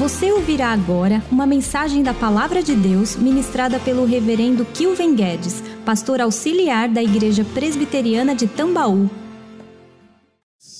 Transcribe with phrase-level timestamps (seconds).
[0.00, 6.22] Você ouvirá agora uma mensagem da Palavra de Deus ministrada pelo Reverendo Kilven Guedes, pastor
[6.22, 9.10] auxiliar da Igreja Presbiteriana de Tambaú.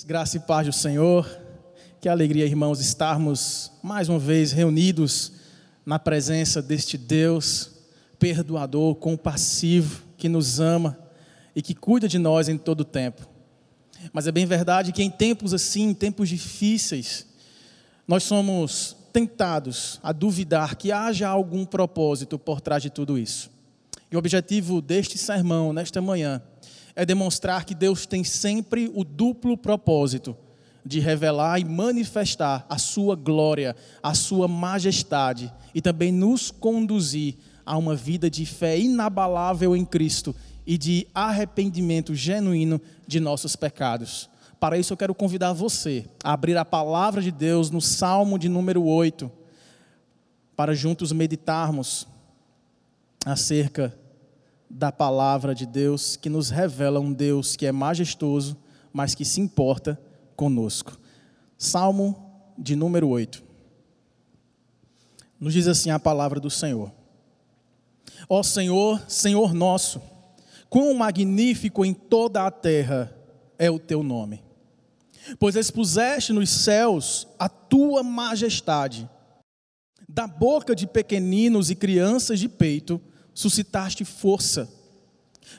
[0.06, 1.28] Graça e paz do Senhor.
[2.00, 5.32] Que alegria, irmãos, estarmos mais uma vez reunidos
[5.84, 7.72] na presença deste Deus
[8.18, 10.98] perdoador, compassivo, que nos ama
[11.54, 13.28] e que cuida de nós em todo o tempo.
[14.14, 17.26] Mas é bem verdade que em tempos assim, em tempos difíceis,
[18.08, 23.50] nós somos tentados a duvidar que haja algum propósito por trás de tudo isso.
[24.10, 26.42] E o objetivo deste sermão, nesta manhã,
[26.96, 30.36] é demonstrar que Deus tem sempre o duplo propósito
[30.84, 37.76] de revelar e manifestar a sua glória, a sua majestade e também nos conduzir a
[37.76, 40.34] uma vida de fé inabalável em Cristo
[40.66, 44.29] e de arrependimento genuíno de nossos pecados.
[44.60, 48.46] Para isso, eu quero convidar você a abrir a palavra de Deus no Salmo de
[48.46, 49.32] número 8,
[50.54, 52.06] para juntos meditarmos
[53.24, 53.98] acerca
[54.68, 58.54] da palavra de Deus, que nos revela um Deus que é majestoso,
[58.92, 59.98] mas que se importa
[60.36, 61.00] conosco.
[61.56, 63.42] Salmo de número 8.
[65.40, 66.92] Nos diz assim a palavra do Senhor:
[68.28, 70.02] Ó Senhor, Senhor nosso,
[70.68, 73.10] quão magnífico em toda a terra
[73.58, 74.49] é o teu nome
[75.38, 79.08] pois expuseste nos céus a tua majestade.
[80.08, 83.00] Da boca de pequeninos e crianças de peito
[83.32, 84.68] suscitaste força,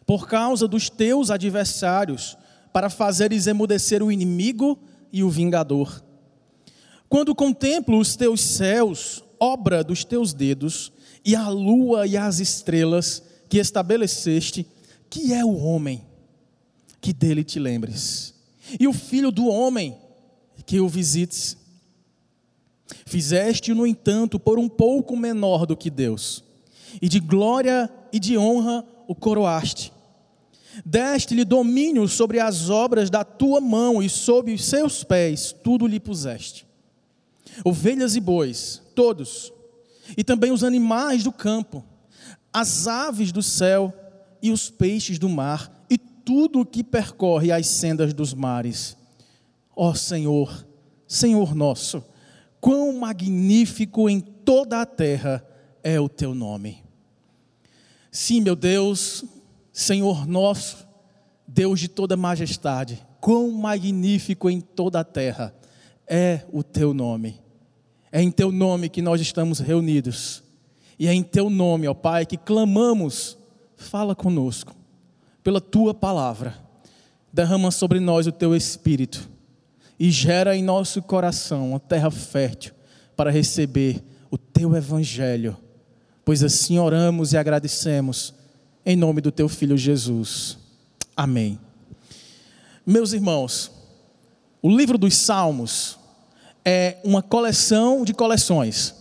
[0.05, 2.37] por causa dos teus adversários,
[2.73, 4.77] para fazeres emudecer o inimigo
[5.11, 6.03] e o vingador.
[7.09, 10.91] Quando contemplo os teus céus, obra dos teus dedos,
[11.23, 14.65] e a lua e as estrelas que estabeleceste,
[15.09, 16.03] que é o homem,
[16.99, 18.40] que dele te lembres
[18.79, 19.97] e o filho do homem
[20.65, 21.57] que o visites.
[23.05, 26.43] Fizeste-o, no entanto, por um pouco menor do que Deus,
[27.01, 29.91] e de glória e de honra o coroaste.
[30.85, 35.99] Deste-lhe domínio sobre as obras da tua mão, e sob os seus pés tudo lhe
[35.99, 36.65] puseste.
[37.65, 39.51] Ovelhas e bois, todos,
[40.15, 41.83] e também os animais do campo,
[42.53, 43.93] as aves do céu
[44.41, 45.80] e os peixes do mar,
[46.31, 48.95] tudo o que percorre as sendas dos mares.
[49.75, 50.65] Ó oh, Senhor,
[51.05, 52.01] Senhor nosso,
[52.61, 55.45] quão magnífico em toda a terra
[55.83, 56.85] é o teu nome.
[58.09, 59.25] Sim, meu Deus,
[59.73, 60.87] Senhor nosso,
[61.45, 65.53] Deus de toda majestade, quão magnífico em toda a terra
[66.07, 67.41] é o teu nome.
[68.09, 70.41] É em teu nome que nós estamos reunidos.
[70.97, 73.37] E é em teu nome, ó Pai, que clamamos.
[73.75, 74.80] Fala conosco
[75.43, 76.57] pela tua palavra.
[77.31, 79.29] Derrama sobre nós o teu espírito
[79.99, 82.73] e gera em nosso coração uma terra fértil
[83.15, 85.55] para receber o teu evangelho.
[86.25, 88.33] Pois assim oramos e agradecemos
[88.85, 90.57] em nome do teu filho Jesus.
[91.15, 91.59] Amém.
[92.85, 93.71] Meus irmãos,
[94.61, 95.97] o livro dos Salmos
[96.65, 99.00] é uma coleção de coleções.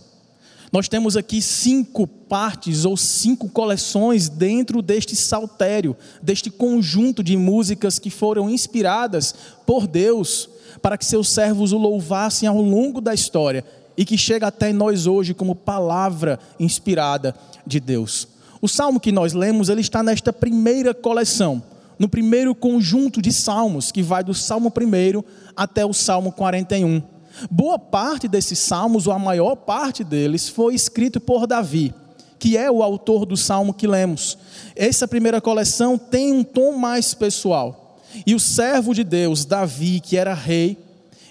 [0.71, 7.99] Nós temos aqui cinco partes ou cinco coleções dentro deste saltério, deste conjunto de músicas
[7.99, 10.49] que foram inspiradas por Deus
[10.81, 13.65] para que seus servos o louvassem ao longo da história
[13.97, 17.35] e que chega até nós hoje como palavra inspirada
[17.67, 18.29] de Deus.
[18.61, 21.61] O salmo que nós lemos, ele está nesta primeira coleção,
[21.99, 25.23] no primeiro conjunto de salmos, que vai do salmo 1
[25.55, 27.01] até o salmo 41.
[27.49, 31.93] Boa parte desses salmos, ou a maior parte deles, foi escrito por Davi,
[32.37, 34.37] que é o autor do salmo que lemos.
[34.75, 37.99] Essa primeira coleção tem um tom mais pessoal.
[38.25, 40.77] E o servo de Deus, Davi, que era rei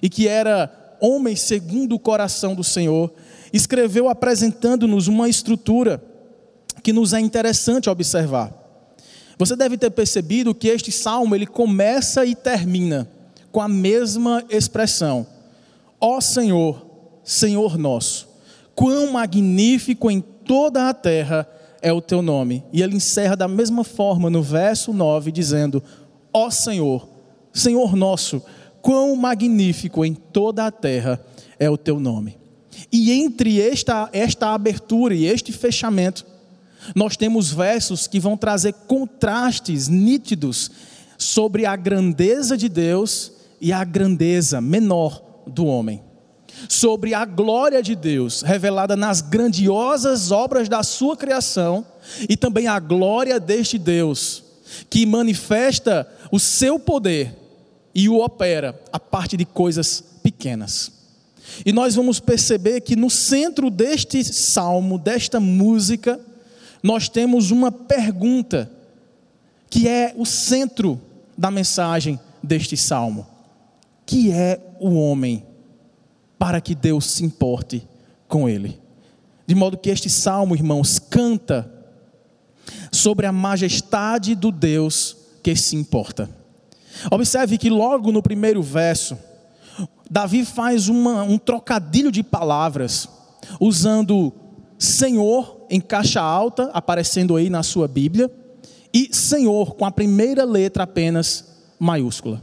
[0.02, 3.12] e que era homem segundo o coração do Senhor,
[3.52, 6.02] escreveu apresentando-nos uma estrutura
[6.82, 8.52] que nos é interessante observar.
[9.38, 13.08] Você deve ter percebido que este salmo ele começa e termina
[13.50, 15.26] com a mesma expressão
[16.00, 16.86] Ó Senhor,
[17.22, 18.28] Senhor nosso,
[18.74, 21.46] quão magnífico em toda a terra
[21.82, 22.64] é o teu nome.
[22.72, 25.82] E ele encerra da mesma forma no verso 9, dizendo:
[26.32, 27.06] Ó Senhor,
[27.52, 28.42] Senhor nosso,
[28.80, 31.22] quão magnífico em toda a terra
[31.58, 32.38] é o teu nome.
[32.90, 36.24] E entre esta, esta abertura e este fechamento,
[36.94, 40.70] nós temos versos que vão trazer contrastes nítidos
[41.18, 46.02] sobre a grandeza de Deus e a grandeza menor do homem,
[46.68, 51.86] sobre a glória de Deus revelada nas grandiosas obras da sua criação
[52.28, 54.44] e também a glória deste Deus
[54.88, 57.36] que manifesta o seu poder
[57.94, 60.92] e o opera a parte de coisas pequenas.
[61.64, 66.20] E nós vamos perceber que no centro deste salmo, desta música,
[66.82, 68.70] nós temos uma pergunta,
[69.68, 71.00] que é o centro
[71.36, 73.26] da mensagem deste salmo:
[74.06, 75.46] Que é o homem
[76.38, 77.86] para que Deus se importe
[78.26, 78.80] com ele?
[79.46, 81.70] De modo que este salmo, irmãos, canta
[82.90, 86.28] sobre a majestade do Deus que se importa.
[87.10, 89.16] Observe que logo no primeiro verso,
[90.10, 93.08] Davi faz uma, um trocadilho de palavras,
[93.60, 94.32] usando
[94.78, 98.30] Senhor em caixa alta, aparecendo aí na sua Bíblia,
[98.92, 101.44] e Senhor com a primeira letra apenas
[101.78, 102.42] maiúscula.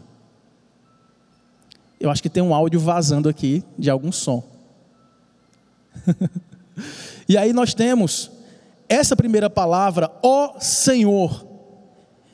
[1.99, 4.44] Eu acho que tem um áudio vazando aqui de algum som.
[7.27, 8.31] e aí nós temos
[8.88, 11.45] essa primeira palavra, ó Senhor,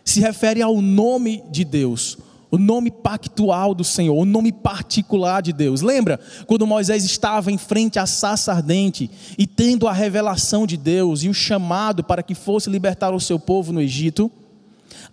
[0.03, 2.17] se refere ao nome de Deus,
[2.51, 5.81] o nome pactual do Senhor, o nome particular de Deus.
[5.81, 11.23] Lembra quando Moisés estava em frente à saça ardente e tendo a revelação de Deus
[11.23, 14.31] e o chamado para que fosse libertar o seu povo no Egito?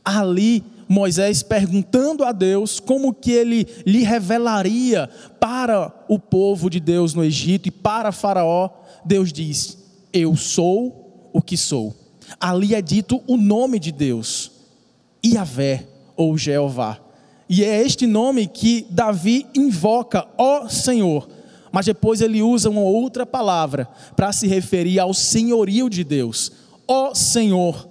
[0.05, 5.09] Ali Moisés perguntando a Deus como que ele lhe revelaria
[5.39, 8.71] para o povo de Deus no Egito e para Faraó,
[9.05, 9.79] Deus diz:
[10.13, 11.95] Eu sou o que sou.
[12.41, 14.51] Ali é dito o nome de Deus,
[15.25, 16.99] Iavé ou Jeová.
[17.49, 21.29] E é este nome que Davi invoca, ó Senhor.
[21.71, 26.51] Mas depois ele usa uma outra palavra para se referir ao senhorio de Deus.
[26.89, 27.90] Ó Senhor,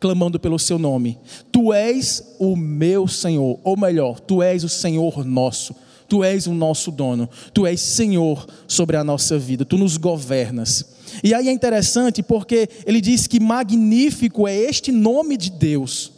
[0.00, 1.18] clamando pelo seu nome.
[1.50, 5.74] Tu és o meu Senhor, ou melhor, tu és o Senhor nosso.
[6.08, 7.28] Tu és o nosso dono.
[7.52, 9.64] Tu és Senhor sobre a nossa vida.
[9.64, 10.96] Tu nos governas.
[11.22, 16.12] E aí é interessante porque ele diz que magnífico é este nome de Deus.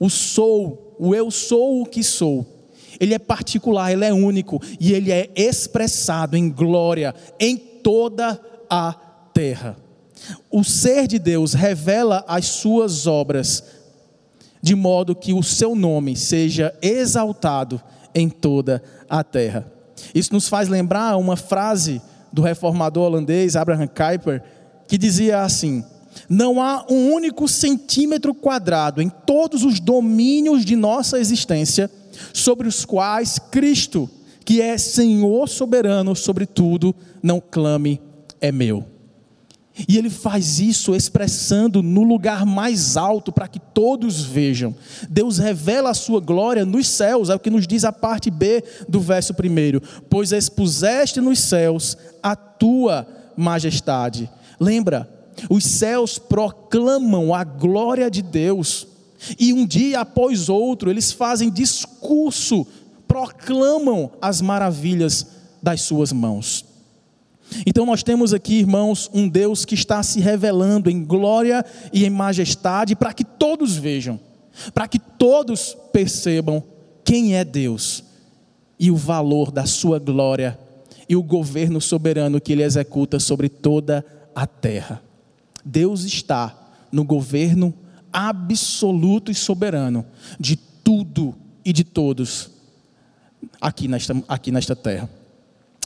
[0.00, 2.44] O sou o eu sou o que sou,
[2.98, 8.92] ele é particular, ele é único e ele é expressado em glória em toda a
[9.32, 9.76] terra.
[10.50, 13.62] O ser de Deus revela as suas obras,
[14.60, 17.80] de modo que o seu nome seja exaltado
[18.14, 19.70] em toda a terra.
[20.14, 22.00] Isso nos faz lembrar uma frase
[22.32, 24.42] do reformador holandês Abraham Kuyper,
[24.86, 25.84] que dizia assim:
[26.28, 31.90] não há um único centímetro quadrado em todos os domínios de nossa existência
[32.32, 34.08] sobre os quais Cristo,
[34.44, 38.00] que é Senhor soberano sobre tudo, não clame
[38.40, 38.97] é meu.
[39.86, 44.74] E ele faz isso expressando no lugar mais alto para que todos vejam.
[45.08, 48.64] Deus revela a sua glória nos céus, é o que nos diz a parte B
[48.88, 49.82] do verso primeiro.
[50.10, 54.28] Pois expuseste nos céus a tua majestade.
[54.58, 55.08] Lembra,
[55.48, 58.86] os céus proclamam a glória de Deus,
[59.38, 62.66] e um dia após outro eles fazem discurso,
[63.06, 65.26] proclamam as maravilhas
[65.62, 66.67] das suas mãos.
[67.66, 72.10] Então nós temos aqui, irmãos, um Deus que está se revelando em glória e em
[72.10, 74.20] majestade para que todos vejam,
[74.74, 76.62] para que todos percebam
[77.04, 78.04] quem é Deus
[78.78, 80.58] e o valor da sua glória
[81.08, 84.04] e o governo soberano que ele executa sobre toda
[84.34, 85.02] a terra.
[85.64, 86.54] Deus está
[86.92, 87.74] no governo
[88.12, 90.04] absoluto e soberano
[90.38, 91.34] de tudo
[91.64, 92.50] e de todos
[93.60, 95.08] aqui nesta, aqui nesta terra.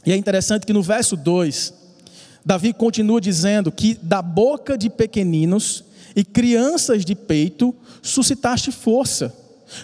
[0.04, 1.72] E é interessante que no verso 2,
[2.44, 5.84] Davi continua dizendo que da boca de pequeninos
[6.14, 9.34] e crianças de peito suscitaste força,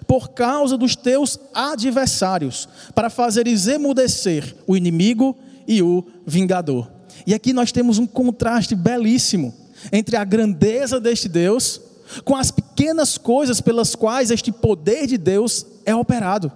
[0.07, 6.90] por causa dos teus adversários, para fazeres emudecer o inimigo e o vingador.
[7.26, 9.54] E aqui nós temos um contraste belíssimo
[9.93, 11.81] entre a grandeza deste Deus
[12.25, 16.50] com as pequenas coisas pelas quais este poder de Deus é operado.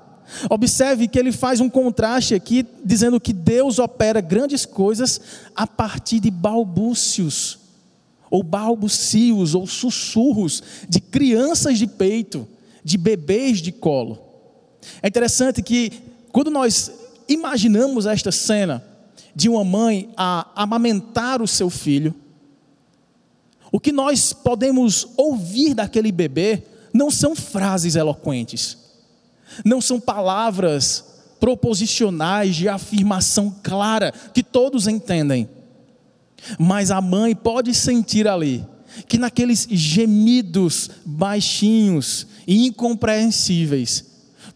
[0.49, 5.21] Observe que ele faz um contraste aqui, dizendo que Deus opera grandes coisas
[5.55, 7.59] a partir de balbúcios,
[8.31, 12.47] ou balbucios, ou sussurros de crianças de peito,
[12.85, 14.19] de bebês de colo.
[15.03, 15.93] É interessante que,
[16.33, 16.91] quando nós
[17.29, 18.83] imaginamos esta cena
[19.35, 22.15] de uma mãe a amamentar o seu filho,
[23.71, 26.63] o que nós podemos ouvir daquele bebê
[26.93, 28.77] não são frases eloquentes,
[29.65, 31.05] não são palavras
[31.41, 35.49] proposicionais de afirmação clara que todos entendem.
[36.59, 38.65] Mas a mãe pode sentir ali
[39.09, 44.05] que naqueles gemidos baixinhos e incompreensíveis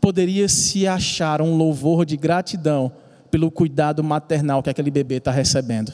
[0.01, 2.93] poderia se achar um louvor de gratidão
[3.31, 5.93] pelo cuidado maternal que aquele bebê está recebendo.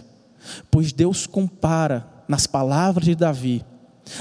[0.70, 3.64] Pois Deus compara nas palavras de Davi,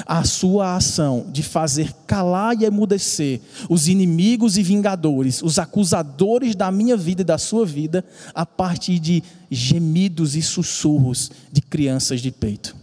[0.06, 6.72] a sua ação de fazer calar e emudecer os inimigos e vingadores, os acusadores da
[6.72, 12.32] minha vida e da sua vida, a partir de gemidos e sussurros de crianças de
[12.32, 12.76] peito.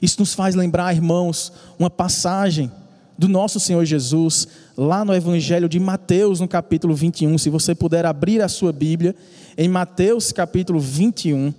[0.00, 2.70] Isso nos faz lembrar, irmãos, uma passagem
[3.16, 7.38] do nosso Senhor Jesus, lá no Evangelho de Mateus, no capítulo 21.
[7.38, 9.14] Se você puder abrir a sua Bíblia,
[9.56, 11.54] em Mateus, capítulo 21,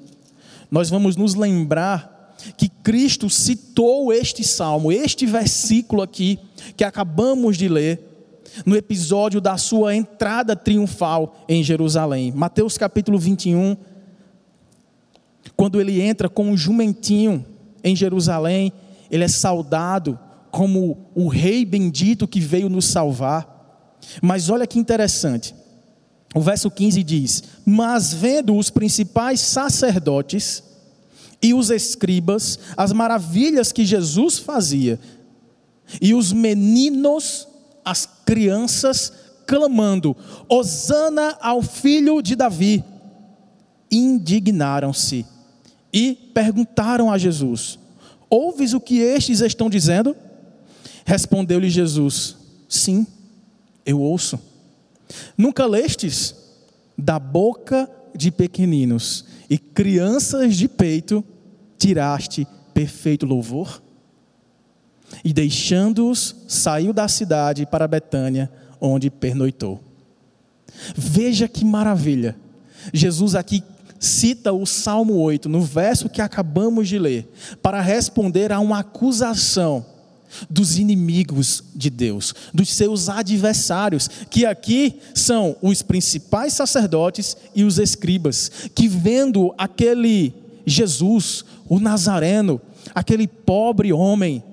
[0.70, 2.15] nós vamos nos lembrar
[2.58, 6.40] que Cristo citou este salmo, este versículo aqui,
[6.76, 8.12] que acabamos de ler,
[8.66, 12.32] no episódio da sua entrada triunfal em Jerusalém.
[12.32, 13.76] Mateus capítulo 21,
[15.56, 17.46] quando ele entra com um jumentinho
[17.84, 18.72] em Jerusalém,
[19.12, 20.18] ele é saudado
[20.52, 23.98] como o rei bendito que veio nos salvar.
[24.22, 25.54] Mas olha que interessante.
[26.34, 30.64] O verso 15 diz: Mas vendo os principais sacerdotes
[31.42, 35.00] e os escribas as maravilhas que Jesus fazia,
[36.02, 37.48] e os meninos,
[37.84, 39.14] as crianças,
[39.46, 40.16] clamando:
[40.50, 42.84] Hosana ao filho de Davi,
[43.92, 45.26] indignaram-se
[45.94, 47.78] e perguntaram a Jesus:
[48.30, 50.16] Ouves o que estes estão dizendo?
[51.06, 52.36] Respondeu-lhe Jesus:
[52.68, 53.06] Sim,
[53.86, 54.40] eu ouço.
[55.38, 56.36] Nunca lestes
[56.98, 61.24] da boca de pequeninos e crianças de peito
[61.78, 63.82] tiraste perfeito louvor?
[65.24, 69.82] E deixando-os, saiu da cidade para Betânia, onde pernoitou.
[70.96, 72.36] Veja que maravilha.
[72.94, 73.64] Jesus aqui
[74.00, 79.86] cita o Salmo 8, no verso que acabamos de ler, para responder a uma acusação
[80.50, 87.80] dos inimigos de Deus, dos seus adversários, que aqui são os principais sacerdotes e os
[87.80, 90.34] escribas, que vendo aquele
[90.66, 92.60] Jesus, o Nazareno,
[92.94, 94.44] aquele pobre homem,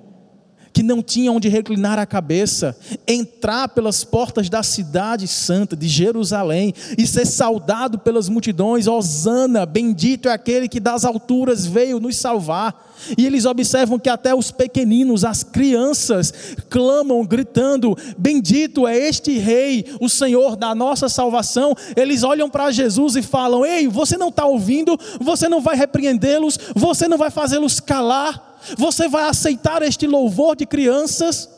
[0.82, 6.74] que não tinha onde reclinar a cabeça, entrar pelas portas da cidade santa de Jerusalém
[6.98, 12.90] e ser saudado pelas multidões, Osana, bendito é aquele que das alturas veio nos salvar.
[13.16, 16.32] E eles observam que até os pequeninos, as crianças,
[16.68, 21.74] clamam, gritando: Bendito é este Rei, o Senhor da nossa salvação.
[21.96, 26.58] Eles olham para Jesus e falam: Ei, você não está ouvindo, você não vai repreendê-los,
[26.74, 28.51] você não vai fazê-los calar.
[28.76, 31.48] Você vai aceitar este louvor de crianças?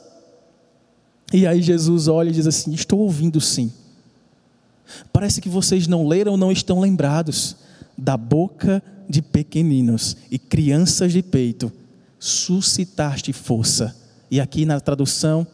[1.33, 3.73] E aí Jesus olha e diz assim: Estou ouvindo sim.
[5.13, 7.57] Parece que vocês não leram, não estão lembrados.
[7.97, 11.73] Da boca de pequeninos e crianças de peito,
[12.19, 13.95] suscitaste força.
[14.31, 15.47] E aqui na tradução,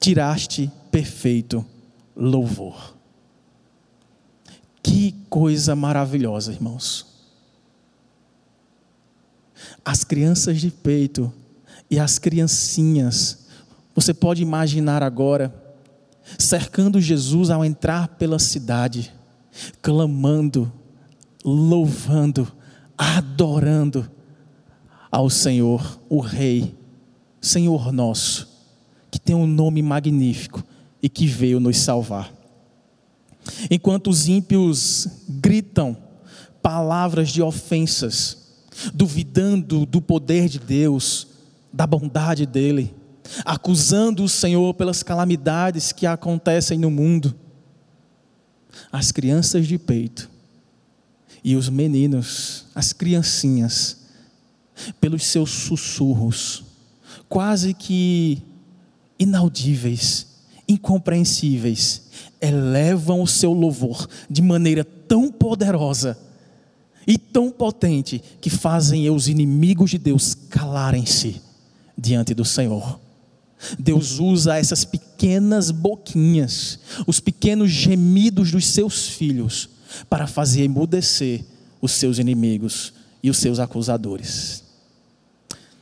[0.00, 1.64] tiraste perfeito
[2.16, 2.96] louvor.
[4.82, 7.07] Que coisa maravilhosa, irmãos
[9.84, 11.32] as crianças de peito
[11.90, 13.46] e as criancinhas.
[13.94, 15.54] Você pode imaginar agora,
[16.38, 19.12] cercando Jesus ao entrar pela cidade,
[19.82, 20.72] clamando,
[21.44, 22.50] louvando,
[22.96, 24.10] adorando
[25.10, 26.76] ao Senhor, o Rei,
[27.40, 28.48] Senhor nosso,
[29.10, 30.62] que tem um nome magnífico
[31.02, 32.32] e que veio nos salvar.
[33.70, 35.96] Enquanto os ímpios gritam
[36.62, 38.47] palavras de ofensas,
[38.92, 41.26] duvidando do poder de Deus,
[41.72, 42.94] da bondade dEle,
[43.44, 47.34] acusando o Senhor pelas calamidades que acontecem no mundo.
[48.90, 50.30] As crianças de peito
[51.42, 53.98] e os meninos, as criancinhas,
[55.00, 56.64] pelos seus sussurros,
[57.28, 58.42] quase que
[59.18, 60.26] inaudíveis,
[60.68, 62.02] incompreensíveis,
[62.40, 66.16] elevam o seu louvor de maneira tão poderosa
[67.08, 71.40] e tão potente que fazem os inimigos de Deus calarem-se
[71.96, 73.00] diante do Senhor.
[73.78, 79.70] Deus usa essas pequenas boquinhas, os pequenos gemidos dos seus filhos,
[80.10, 81.46] para fazer emudecer
[81.80, 84.62] os seus inimigos e os seus acusadores.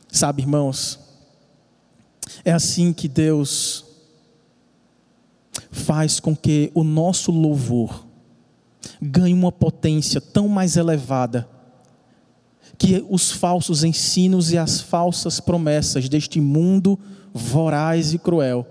[0.09, 0.97] Sabe, irmãos,
[2.45, 3.83] é assim que Deus
[5.71, 8.06] faz com que o nosso louvor
[9.01, 11.47] ganha uma potência tão mais elevada
[12.77, 16.99] que os falsos ensinos e as falsas promessas deste mundo
[17.33, 18.67] voraz e cruel,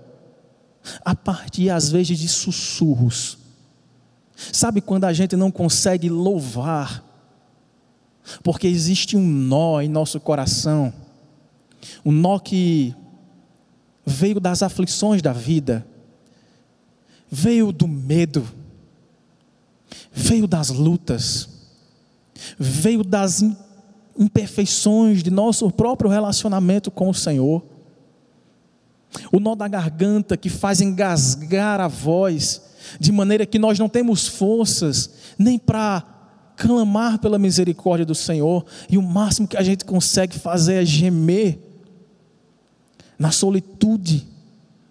[1.03, 3.37] a partir às vezes de sussurros.
[4.35, 7.03] Sabe quando a gente não consegue louvar,
[8.43, 10.93] porque existe um nó em nosso coração,
[12.05, 12.93] um nó que
[14.05, 15.85] veio das aflições da vida,
[17.29, 18.47] veio do medo,
[20.17, 21.47] veio das lutas,
[22.57, 23.43] veio das
[24.17, 27.63] imperfeições de nosso próprio relacionamento com o Senhor.
[29.31, 32.63] O nó da garganta que faz engasgar a voz,
[32.99, 36.03] de maneira que nós não temos forças nem para
[36.57, 41.59] clamar pela misericórdia do Senhor, e o máximo que a gente consegue fazer é gemer
[43.19, 44.27] na solitude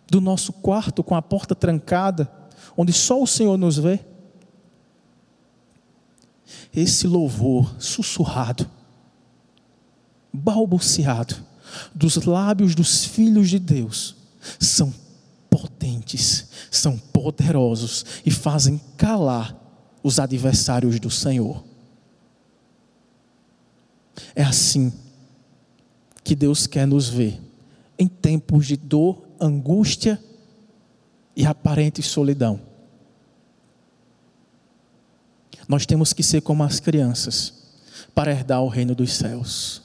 [0.08, 2.30] do nosso quarto com a porta trancada,
[2.76, 3.98] onde só o Senhor nos vê.
[6.74, 8.68] Esse louvor sussurrado,
[10.32, 11.36] balbuciado,
[11.94, 14.16] dos lábios dos filhos de Deus,
[14.60, 14.92] são
[15.50, 19.56] potentes, são poderosos e fazem calar
[20.02, 21.64] os adversários do Senhor.
[24.34, 24.92] É assim
[26.22, 27.40] que Deus quer nos ver
[27.98, 30.22] em tempos de dor, angústia
[31.34, 32.60] e aparente solidão.
[35.68, 37.52] Nós temos que ser como as crianças
[38.14, 39.82] para herdar o reino dos céus.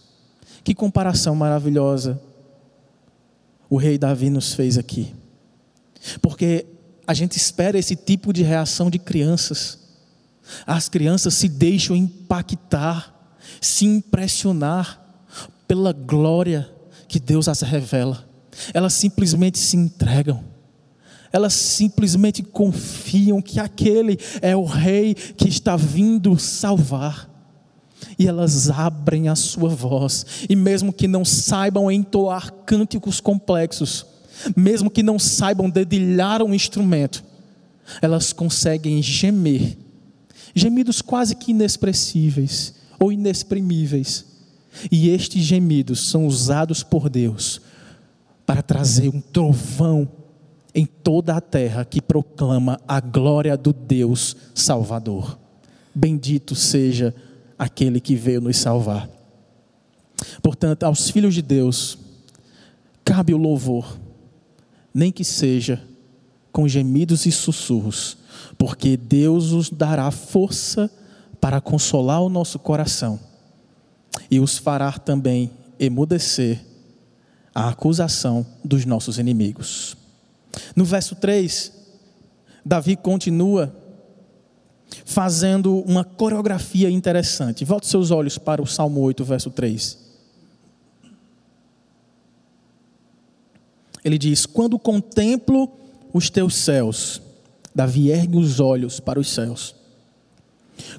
[0.64, 2.22] Que comparação maravilhosa
[3.70, 5.14] o rei Davi nos fez aqui.
[6.22, 6.66] Porque
[7.08, 9.80] a gente espera esse tipo de reação de crianças.
[10.68, 15.02] As crianças se deixam impactar, se impressionar
[15.68, 16.70] pela glória
[17.08, 18.28] que Deus as revela.
[18.74, 20.51] Elas simplesmente se entregam.
[21.32, 27.30] Elas simplesmente confiam que aquele é o rei que está vindo salvar.
[28.18, 34.06] E elas abrem a sua voz, e mesmo que não saibam entoar cânticos complexos,
[34.56, 37.24] mesmo que não saibam dedilhar um instrumento,
[38.02, 39.78] elas conseguem gemer,
[40.56, 44.26] gemidos quase que inexpressíveis ou inexprimíveis,
[44.92, 47.62] e estes gemidos são usados por Deus
[48.46, 50.08] para trazer um trovão
[50.74, 55.38] em toda a terra que proclama a glória do Deus Salvador.
[55.94, 57.14] Bendito seja
[57.58, 59.10] aquele que veio nos salvar.
[60.42, 61.98] Portanto, aos filhos de Deus,
[63.04, 63.98] cabe o louvor,
[64.94, 65.82] nem que seja
[66.52, 68.18] com gemidos e sussurros,
[68.58, 70.90] porque Deus os dará força
[71.40, 73.20] para consolar o nosso coração
[74.30, 76.64] e os fará também emudecer
[77.54, 79.98] a acusação dos nossos inimigos.
[80.76, 81.72] No verso 3,
[82.66, 83.76] Davi continua
[85.06, 87.66] fazendo uma coreografia interessante.
[87.66, 89.98] Volte seus olhos para o Salmo 8, verso 3.
[94.04, 95.72] Ele diz: Quando contemplo
[96.14, 97.22] os teus céus,
[97.74, 99.76] Davi ergue os olhos para os céus.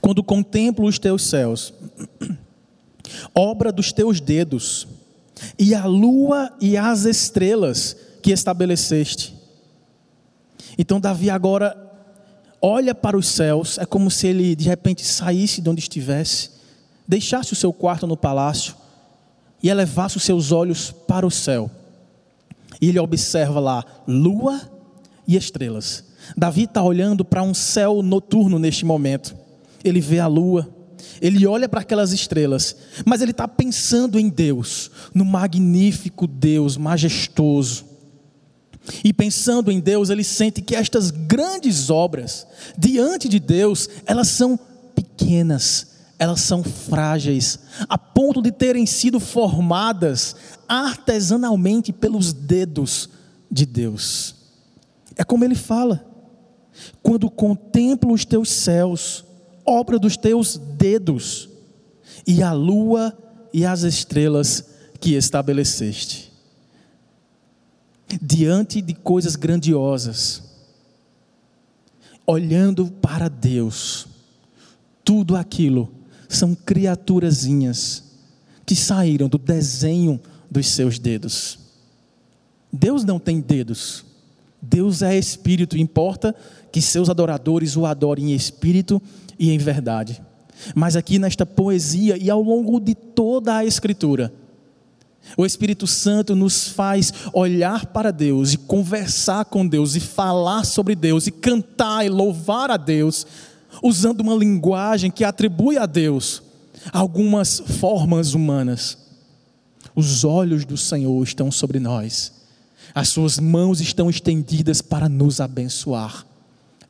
[0.01, 1.75] Quando contemplo os teus céus,
[3.35, 4.87] obra dos teus dedos,
[5.59, 9.32] e a lua e as estrelas que estabeleceste.
[10.79, 11.77] Então, Davi agora
[12.61, 16.51] olha para os céus, é como se ele de repente saísse de onde estivesse,
[17.07, 18.77] deixasse o seu quarto no palácio
[19.63, 21.71] e elevasse os seus olhos para o céu.
[22.81, 24.61] E ele observa lá lua
[25.27, 26.05] e estrelas.
[26.37, 29.37] Davi está olhando para um céu noturno neste momento.
[29.85, 30.69] Ele vê a lua,
[31.21, 37.92] ele olha para aquelas estrelas, mas ele está pensando em Deus, no magnífico Deus, majestoso.
[39.05, 44.59] E pensando em Deus, ele sente que estas grandes obras, diante de Deus, elas são
[44.95, 45.87] pequenas,
[46.19, 50.37] elas são frágeis, a ponto de terem sido formadas
[50.69, 53.09] artesanalmente pelos dedos
[53.51, 54.35] de Deus.
[55.17, 56.05] É como ele fala:
[57.03, 59.25] quando contemplo os teus céus,
[59.65, 61.49] obra dos teus dedos,
[62.27, 63.17] e a lua
[63.53, 64.65] e as estrelas
[65.01, 66.32] que estabeleceste.
[68.21, 70.43] Diante de coisas grandiosas,
[72.27, 74.07] olhando para Deus,
[75.05, 75.91] tudo aquilo
[76.29, 78.05] são criaturazinhas
[78.65, 80.21] que saíram do desenho
[80.51, 81.59] dos seus dedos.
[82.73, 84.05] Deus não tem dedos.
[84.61, 86.35] Deus é espírito, importa
[86.71, 89.03] que seus adoradores o adorem em espírito
[89.39, 90.23] e em verdade.
[90.75, 94.33] Mas aqui nesta poesia e ao longo de toda a Escritura,
[95.37, 100.95] o Espírito Santo nos faz olhar para Deus e conversar com Deus e falar sobre
[100.95, 103.27] Deus e cantar e louvar a Deus,
[103.83, 106.43] usando uma linguagem que atribui a Deus
[106.93, 108.99] algumas formas humanas.
[109.95, 112.33] Os olhos do Senhor estão sobre nós,
[112.95, 116.27] as suas mãos estão estendidas para nos abençoar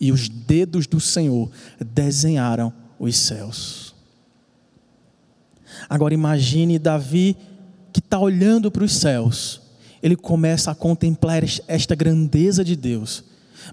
[0.00, 1.48] e os dedos do Senhor
[1.80, 3.94] desenharam os céus.
[5.88, 7.36] Agora imagine Davi
[7.92, 9.60] que está olhando para os céus,
[10.02, 13.22] ele começa a contemplar esta grandeza de Deus,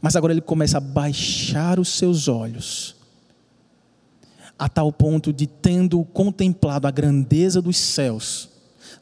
[0.02, 2.96] mas agora ele começa a baixar os seus olhos,
[4.58, 8.50] a tal ponto de, tendo contemplado a grandeza dos céus,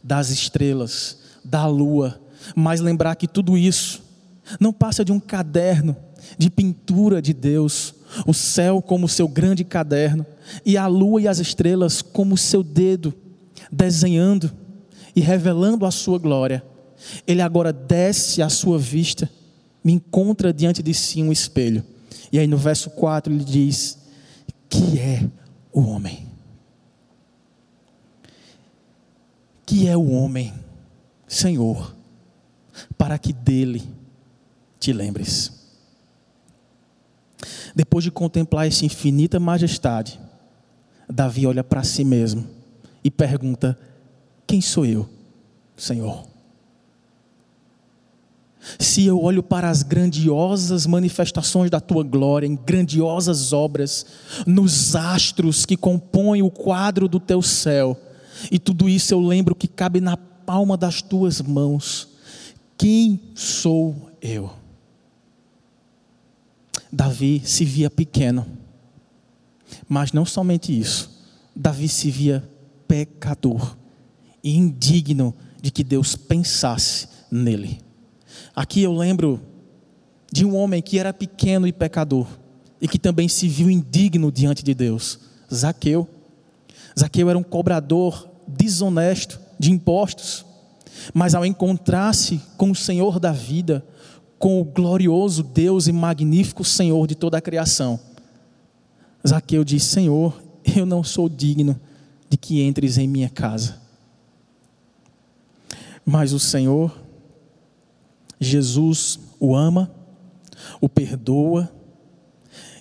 [0.04, 2.22] das estrelas, da lua,
[2.56, 4.02] mas lembrar que tudo isso
[4.60, 5.96] não passa de um caderno
[6.38, 7.94] de pintura de Deus,
[8.26, 10.26] o céu como seu grande caderno,
[10.66, 13.14] e a lua e as estrelas como seu dedo,
[13.72, 14.52] desenhando
[15.18, 16.64] e revelando a sua glória.
[17.26, 19.28] Ele agora desce à sua vista,
[19.84, 21.84] me encontra diante de si um espelho.
[22.32, 23.98] E aí no verso 4 ele diz:
[24.70, 25.28] Que é
[25.74, 26.28] o homem?
[29.66, 30.54] Que é o homem,
[31.28, 31.96] Senhor,
[32.96, 33.82] para que dele
[34.80, 35.52] te lembres.
[37.76, 40.20] Depois de contemplar essa infinita majestade,
[41.10, 42.46] Davi olha para si mesmo
[43.04, 43.76] e pergunta:
[44.48, 45.08] Quem sou eu,
[45.76, 46.26] Senhor?
[48.80, 54.06] Se eu olho para as grandiosas manifestações da tua glória, em grandiosas obras,
[54.46, 58.00] nos astros que compõem o quadro do teu céu,
[58.50, 62.08] e tudo isso eu lembro que cabe na palma das tuas mãos,
[62.78, 64.50] quem sou eu?
[66.92, 68.46] Davi se via pequeno,
[69.90, 71.10] mas não somente isso,
[71.54, 72.48] Davi se via
[72.88, 73.76] pecador
[74.48, 77.82] e indigno de que Deus pensasse nele.
[78.56, 79.42] Aqui eu lembro
[80.32, 82.26] de um homem que era pequeno e pecador
[82.80, 85.20] e que também se viu indigno diante de Deus,
[85.54, 86.08] Zaqueu.
[86.98, 90.46] Zaqueu era um cobrador desonesto de impostos,
[91.14, 93.86] mas ao encontrar-se com o Senhor da vida,
[94.40, 98.00] com o glorioso Deus e magnífico Senhor de toda a criação.
[99.28, 100.42] Zaqueu diz: Senhor,
[100.74, 101.78] eu não sou digno
[102.30, 103.87] de que entres em minha casa.
[106.10, 106.98] Mas o Senhor,
[108.40, 109.92] Jesus, o ama,
[110.80, 111.70] o perdoa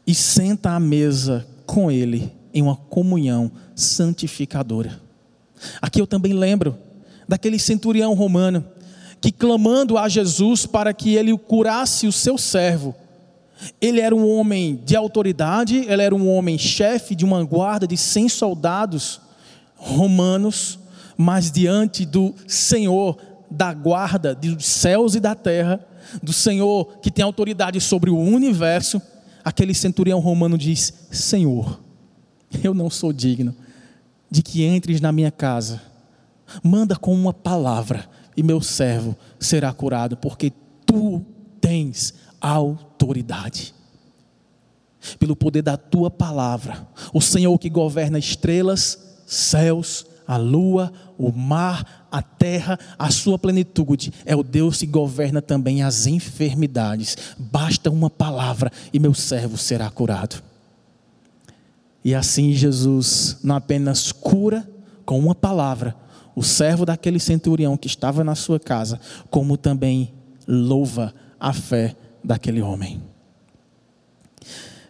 [0.07, 5.01] e senta à mesa com ele em uma comunhão santificadora.
[5.83, 6.79] Aqui eu também lembro
[7.27, 8.65] daquele centurião romano
[9.21, 12.95] que clamando a Jesus para que ele curasse o seu servo.
[13.81, 17.97] Ele era um homem de autoridade, ele era um homem chefe de uma guarda de
[17.97, 19.21] 100 soldados
[19.75, 20.79] romanos,
[21.17, 23.17] mas diante do Senhor
[23.51, 25.81] da guarda dos céus e da terra,
[26.23, 29.01] do Senhor que tem autoridade sobre o universo,
[29.45, 31.81] aquele centurião romano diz: Senhor,
[32.63, 33.55] eu não sou digno
[34.31, 35.81] de que entres na minha casa,
[36.63, 40.53] manda com uma palavra e meu servo será curado, porque
[40.85, 41.25] tu
[41.61, 43.75] tens autoridade.
[45.19, 52.07] Pelo poder da tua palavra, o Senhor que governa estrelas, céus, a lua, o mar,
[52.11, 57.17] a terra, a sua plenitude, é o Deus que governa também as enfermidades.
[57.39, 60.43] Basta uma palavra e meu servo será curado.
[62.05, 64.69] E assim Jesus não apenas cura
[65.05, 65.95] com uma palavra,
[66.35, 69.01] o servo daquele centurião que estava na sua casa,
[69.31, 70.13] como também
[70.47, 73.01] louva a fé daquele homem.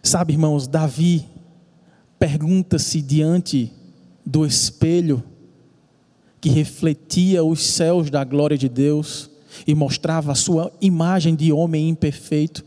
[0.03, 1.25] Sabe, irmãos, Davi
[2.19, 3.71] pergunta-se diante
[4.25, 5.23] do espelho
[6.39, 9.29] que refletia os céus da glória de Deus
[9.65, 12.63] e mostrava a sua imagem de homem imperfeito,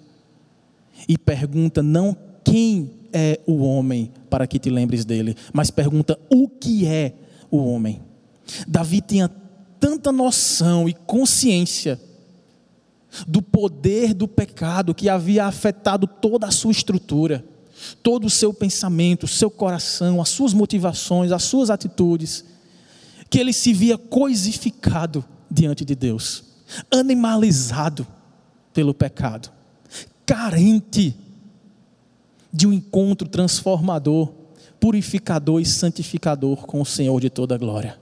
[1.08, 6.48] e pergunta não quem é o homem para que te lembres dele, mas pergunta o
[6.48, 7.14] que é
[7.50, 8.00] o homem.
[8.66, 9.30] Davi tinha
[9.78, 12.00] tanta noção e consciência
[13.26, 17.44] do poder do pecado que havia afetado toda a sua estrutura,
[18.02, 22.44] todo o seu pensamento, seu coração, as suas motivações, as suas atitudes,
[23.30, 26.44] que ele se via coisificado diante de Deus,
[26.90, 28.06] animalizado
[28.74, 29.50] pelo pecado,
[30.26, 31.16] carente
[32.52, 34.32] de um encontro transformador,
[34.80, 37.98] purificador e santificador com o Senhor de toda a glória.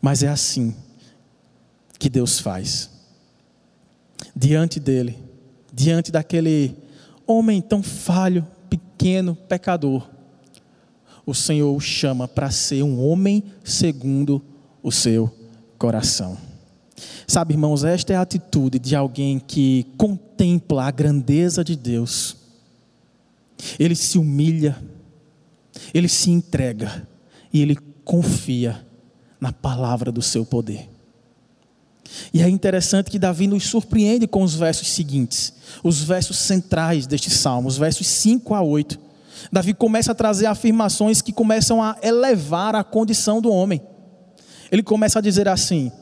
[0.00, 0.74] Mas é assim
[1.98, 2.90] que Deus faz.
[4.34, 5.18] Diante dele,
[5.72, 6.76] diante daquele
[7.26, 10.08] homem tão falho, pequeno, pecador,
[11.26, 14.40] o Senhor o chama para ser um homem segundo
[14.80, 15.30] o seu
[15.76, 16.38] coração.
[17.26, 22.36] Sabe, irmãos, esta é a atitude de alguém que contempla a grandeza de Deus.
[23.78, 24.80] Ele se humilha,
[25.92, 27.06] ele se entrega
[27.52, 28.86] e ele confia
[29.40, 30.88] na palavra do seu poder.
[32.32, 37.30] E é interessante que Davi nos surpreende com os versos seguintes, os versos centrais deste
[37.30, 39.05] salmo, os versos 5 a 8.
[39.50, 43.80] Davi começa a trazer afirmações que começam a elevar a condição do homem.
[44.70, 45.92] Ele começa a dizer assim: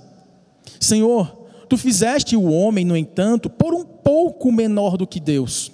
[0.80, 5.72] Senhor, tu fizeste o homem, no entanto, por um pouco menor do que Deus,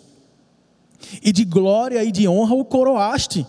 [1.22, 3.46] e de glória e de honra o coroaste,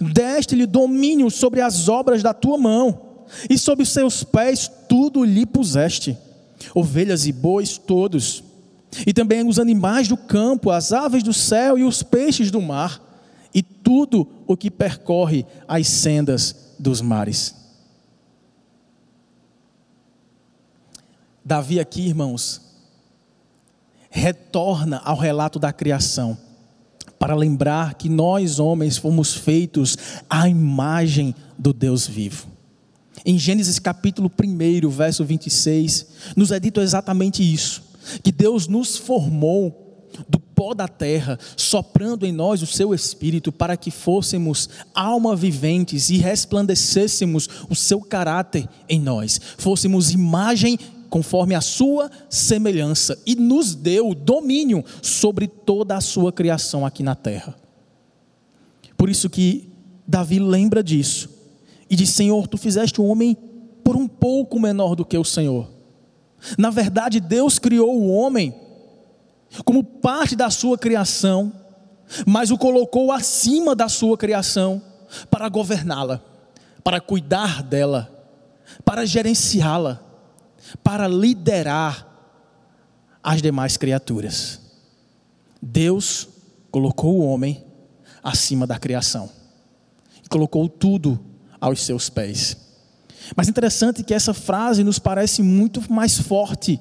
[0.00, 3.02] Deste-lhe domínio sobre as obras da tua mão,
[3.50, 6.16] e sob os seus pés tudo lhe puseste:
[6.74, 8.42] ovelhas e bois todos,
[9.06, 13.02] e também os animais do campo, as aves do céu e os peixes do mar,
[13.86, 17.54] tudo o que percorre as sendas dos mares.
[21.44, 22.60] Davi aqui, irmãos,
[24.10, 26.36] retorna ao relato da criação
[27.16, 29.96] para lembrar que nós, homens, fomos feitos
[30.28, 32.48] à imagem do Deus vivo.
[33.24, 37.84] Em Gênesis capítulo 1, verso 26, nos é dito exatamente isso:
[38.24, 39.85] que Deus nos formou
[40.28, 46.10] do pó da terra, soprando em nós o seu espírito para que fôssemos alma viventes
[46.10, 53.74] e resplandecêssemos o seu caráter em nós, fôssemos imagem conforme a sua semelhança, e nos
[53.74, 57.54] deu domínio sobre toda a sua criação aqui na terra.
[58.96, 59.68] Por isso que
[60.06, 61.30] Davi lembra disso
[61.88, 63.36] e diz: Senhor, tu fizeste o homem
[63.84, 65.70] por um pouco menor do que o Senhor.
[66.58, 68.54] Na verdade, Deus criou o homem
[69.64, 71.52] como parte da sua criação,
[72.26, 74.80] mas o colocou acima da sua criação
[75.30, 76.22] para governá-la,
[76.82, 78.10] para cuidar dela,
[78.84, 80.06] para gerenciá-la
[80.82, 82.06] para liderar
[83.22, 84.60] as demais criaturas.
[85.60, 86.28] Deus
[86.70, 87.64] colocou o homem
[88.22, 89.30] acima da criação
[90.24, 91.18] e colocou tudo
[91.60, 92.56] aos seus pés.
[93.34, 96.80] Mas interessante que essa frase nos parece muito mais forte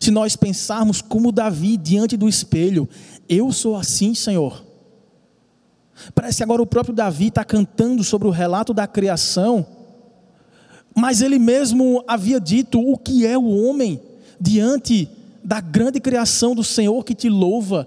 [0.00, 2.88] se nós pensarmos como Davi diante do espelho:
[3.28, 4.64] Eu sou assim, Senhor.
[6.14, 9.66] Parece que agora o próprio Davi está cantando sobre o relato da criação
[10.98, 14.00] mas ele mesmo havia dito o que é o homem
[14.40, 15.06] diante
[15.44, 17.86] da grande criação do Senhor que te louva,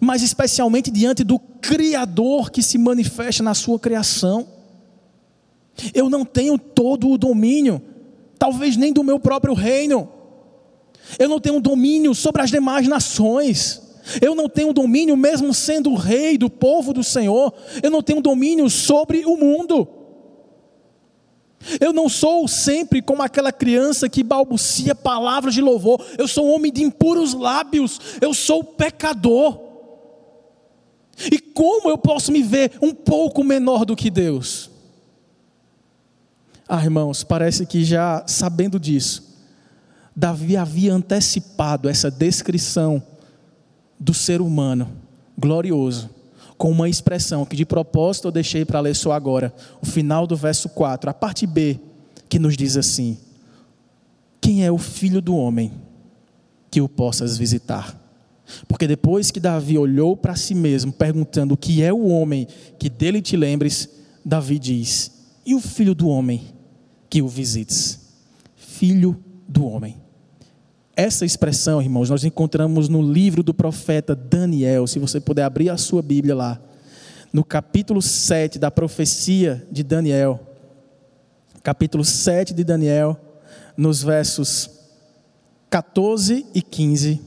[0.00, 4.46] mas especialmente diante do Criador que se manifesta na sua criação.
[5.92, 7.82] Eu não tenho todo o domínio,
[8.38, 10.08] talvez nem do meu próprio reino.
[11.18, 13.82] Eu não tenho domínio sobre as demais nações.
[14.20, 17.52] Eu não tenho domínio, mesmo sendo o rei do povo do Senhor.
[17.82, 19.88] Eu não tenho domínio sobre o mundo.
[21.80, 26.04] Eu não sou sempre como aquela criança que balbucia palavras de louvor.
[26.18, 27.98] Eu sou um homem de impuros lábios.
[28.20, 29.60] Eu sou pecador.
[31.32, 34.70] E como eu posso me ver um pouco menor do que Deus?
[36.68, 39.33] Ah, irmãos, parece que já sabendo disso,
[40.16, 43.02] Davi havia antecipado essa descrição
[43.98, 44.88] do ser humano
[45.36, 46.10] glorioso
[46.56, 50.36] com uma expressão que de propósito eu deixei para ler só agora, o final do
[50.36, 51.80] verso 4, a parte B,
[52.28, 53.18] que nos diz assim:
[54.40, 55.72] Quem é o filho do homem
[56.70, 58.00] que o possas visitar?
[58.68, 62.46] Porque depois que Davi olhou para si mesmo, perguntando o que é o homem
[62.78, 63.88] que dele te lembres,
[64.24, 65.10] Davi diz:
[65.44, 66.42] E o filho do homem
[67.10, 67.98] que o visites?
[68.54, 70.03] Filho do homem.
[70.96, 74.86] Essa expressão, irmãos, nós encontramos no livro do profeta Daniel.
[74.86, 76.60] Se você puder abrir a sua Bíblia lá,
[77.32, 80.40] no capítulo 7 da profecia de Daniel.
[81.64, 83.18] Capítulo 7 de Daniel,
[83.76, 84.70] nos versos
[85.68, 87.20] 14 e 15.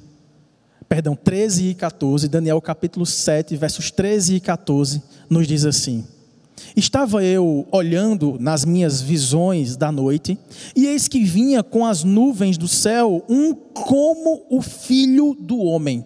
[0.88, 2.30] Perdão, 13 e 14.
[2.30, 6.06] Daniel, capítulo 7, versos 13 e 14, nos diz assim.
[6.76, 10.38] Estava eu olhando nas minhas visões da noite,
[10.76, 16.04] e eis que vinha com as nuvens do céu um como o filho do homem.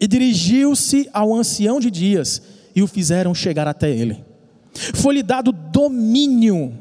[0.00, 2.42] E dirigiu-se ao ancião de dias,
[2.74, 4.24] e o fizeram chegar até ele.
[4.94, 6.72] Foi-lhe dado domínio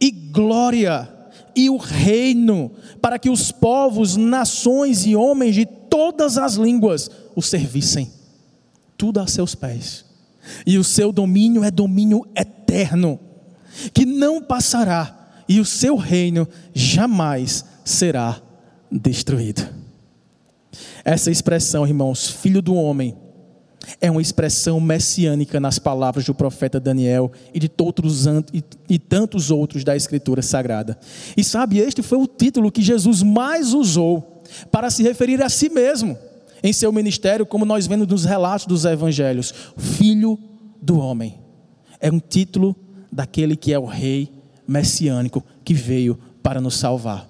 [0.00, 1.08] e glória
[1.54, 7.42] e o reino, para que os povos, nações e homens de todas as línguas o
[7.42, 8.10] servissem.
[8.96, 10.05] Tudo a seus pés
[10.66, 13.18] e o seu domínio é domínio eterno,
[13.92, 18.40] que não passará, e o seu reino jamais será
[18.90, 19.68] destruído.
[21.04, 23.16] Essa expressão, irmãos, filho do homem,
[24.00, 28.26] é uma expressão messiânica nas palavras do profeta Daniel e de todos,
[28.88, 30.98] e tantos outros da Escritura Sagrada.
[31.36, 35.68] E sabe, este foi o título que Jesus mais usou para se referir a si
[35.68, 36.18] mesmo
[36.62, 39.52] em seu ministério, como nós vemos nos relatos dos evangelhos.
[39.76, 40.38] Filho
[40.80, 41.38] do homem.
[42.00, 42.76] É um título
[43.10, 44.30] daquele que é o rei
[44.66, 47.28] messiânico que veio para nos salvar.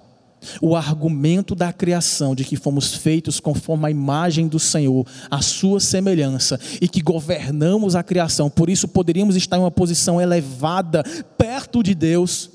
[0.61, 5.79] O argumento da criação de que fomos feitos conforme a imagem do Senhor, a sua
[5.79, 11.03] semelhança e que governamos a criação, por isso poderíamos estar em uma posição elevada
[11.37, 12.51] perto de Deus.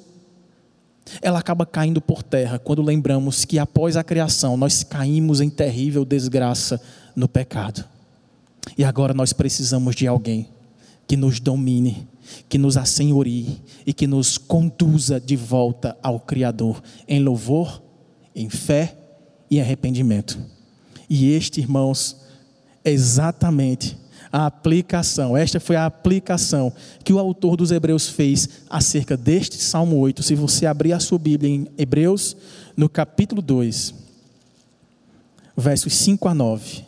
[1.20, 6.04] Ela acaba caindo por terra quando lembramos que após a criação nós caímos em terrível
[6.04, 6.80] desgraça
[7.14, 7.84] no pecado.
[8.78, 10.48] E agora nós precisamos de alguém
[11.06, 12.08] que nos domine
[12.48, 17.82] que nos assenhorie e que nos conduza de volta ao Criador em louvor,
[18.34, 18.96] em fé
[19.50, 20.38] e arrependimento.
[21.08, 22.16] E este, irmãos,
[22.84, 23.96] é exatamente
[24.32, 26.72] a aplicação, esta foi a aplicação
[27.04, 30.22] que o autor dos Hebreus fez acerca deste Salmo 8.
[30.22, 32.34] Se você abrir a sua Bíblia em Hebreus,
[32.74, 33.94] no capítulo 2,
[35.54, 36.84] versos 5 a 9.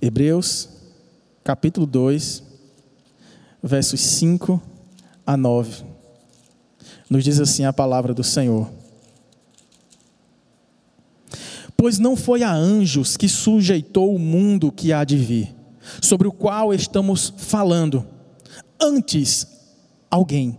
[0.00, 0.68] Hebreus,
[1.42, 2.42] capítulo 2,
[3.60, 4.62] versos 5
[5.26, 5.84] a 9.
[7.10, 8.79] Nos diz assim a palavra do Senhor.
[11.80, 15.54] Pois não foi a anjos que sujeitou o mundo que há de vir,
[16.02, 18.06] sobre o qual estamos falando.
[18.78, 19.46] Antes,
[20.10, 20.58] alguém,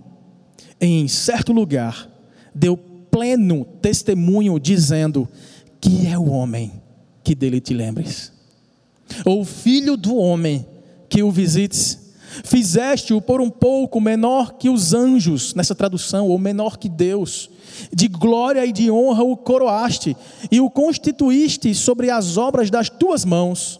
[0.80, 2.10] em certo lugar,
[2.56, 5.30] deu pleno testemunho, dizendo:
[5.80, 6.82] Que é o homem
[7.24, 8.34] que dele te lembres,
[9.24, 10.66] ou filho do homem
[11.08, 12.00] que o visites.
[12.44, 17.50] Fizeste-o por um pouco menor que os anjos, nessa tradução, ou menor que Deus
[17.94, 20.16] de glória e de honra o coroaste,
[20.52, 23.80] e o constituíste sobre as obras das tuas mãos.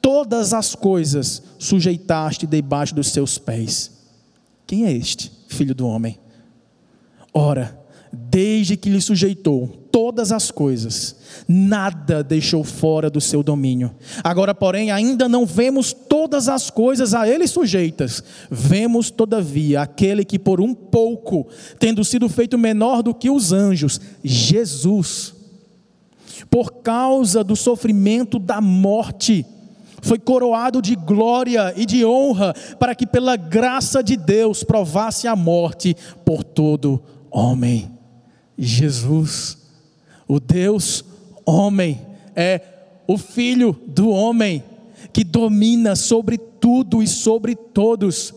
[0.00, 3.90] Todas as coisas sujeitaste debaixo dos seus pés.
[4.66, 6.18] Quem é este, filho do homem?
[7.32, 7.78] Ora,
[8.12, 11.14] desde que lhe sujeitou todas as coisas,
[11.46, 13.94] nada deixou fora do seu domínio.
[14.24, 18.24] Agora, porém, ainda não vemos todas as coisas a ele sujeitas.
[18.50, 21.46] Vemos, todavia, aquele que por um pouco,
[21.78, 25.34] tendo sido feito menor do que os anjos, Jesus,
[26.48, 29.44] por causa do sofrimento da morte,
[30.00, 35.36] foi coroado de glória e de honra, para que pela graça de Deus provasse a
[35.36, 37.00] morte por todo
[37.30, 37.90] homem.
[38.58, 39.61] Jesus,
[40.32, 41.04] o Deus
[41.44, 42.00] homem,
[42.34, 42.62] é
[43.06, 44.64] o Filho do homem,
[45.12, 48.32] que domina sobre tudo e sobre todos,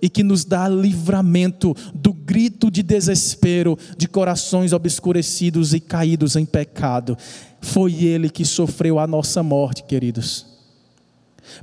[0.00, 6.46] e que nos dá livramento do grito de desespero de corações obscurecidos e caídos em
[6.46, 7.14] pecado.
[7.60, 10.46] Foi Ele que sofreu a nossa morte, queridos,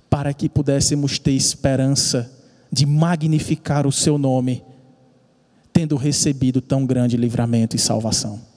[0.07, 2.31] para que pudéssemos ter esperança
[2.71, 4.61] de magnificar o Seu nome
[5.73, 8.50] tendo recebido tão grande livramento e salvação.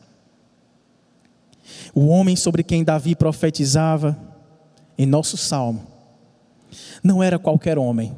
[1.94, 4.18] O homem sobre quem Davi profetizava
[4.98, 5.94] em nosso salmo
[7.02, 8.16] não era qualquer homem,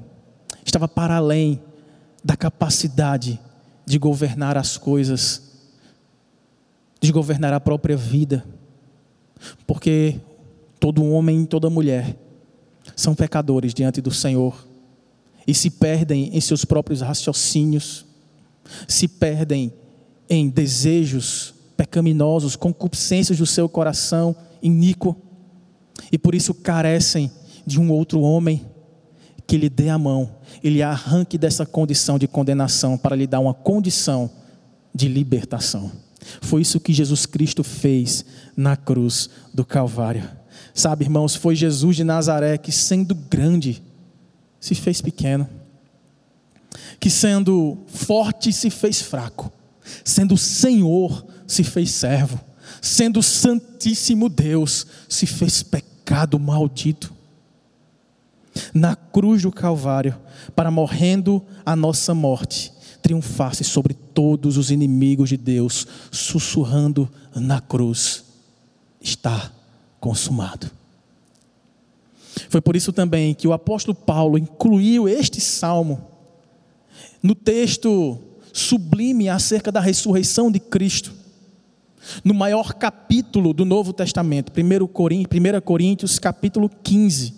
[0.64, 1.60] estava para além
[2.24, 3.38] da capacidade
[3.84, 5.42] de governar as coisas,
[7.00, 8.44] de governar a própria vida,
[9.66, 10.20] porque
[10.80, 12.16] todo homem e toda mulher
[12.94, 14.66] são pecadores diante do Senhor
[15.46, 18.04] e se perdem em seus próprios raciocínios,
[18.88, 19.72] se perdem
[20.28, 25.16] em desejos pecaminosos, concupiscências do seu coração iníquo,
[26.10, 27.30] e por isso carecem
[27.66, 28.64] de um outro homem
[29.46, 33.54] que lhe dê a mão, ele arranque dessa condição de condenação para lhe dar uma
[33.54, 34.30] condição
[34.94, 35.92] de libertação.
[36.40, 38.24] Foi isso que Jesus Cristo fez
[38.56, 40.28] na cruz do Calvário.
[40.74, 43.82] Sabe, irmãos, foi Jesus de Nazaré que, sendo grande,
[44.58, 45.48] se fez pequeno
[46.98, 49.52] que sendo forte se fez fraco,
[50.04, 52.40] sendo Senhor se fez servo,
[52.80, 57.14] sendo Santíssimo Deus se fez pecado maldito.
[58.72, 60.16] Na cruz do Calvário,
[60.54, 62.72] para morrendo a nossa morte,
[63.02, 68.24] triunfasse sobre todos os inimigos de Deus, sussurrando na cruz:
[69.00, 69.52] está
[70.00, 70.70] consumado.
[72.48, 76.16] Foi por isso também que o apóstolo Paulo incluiu este salmo
[77.22, 78.18] no texto
[78.56, 81.12] sublime acerca da ressurreição de Cristo,
[82.24, 87.34] no maior capítulo do Novo Testamento, 1 Coríntios, 1 Coríntios capítulo 15.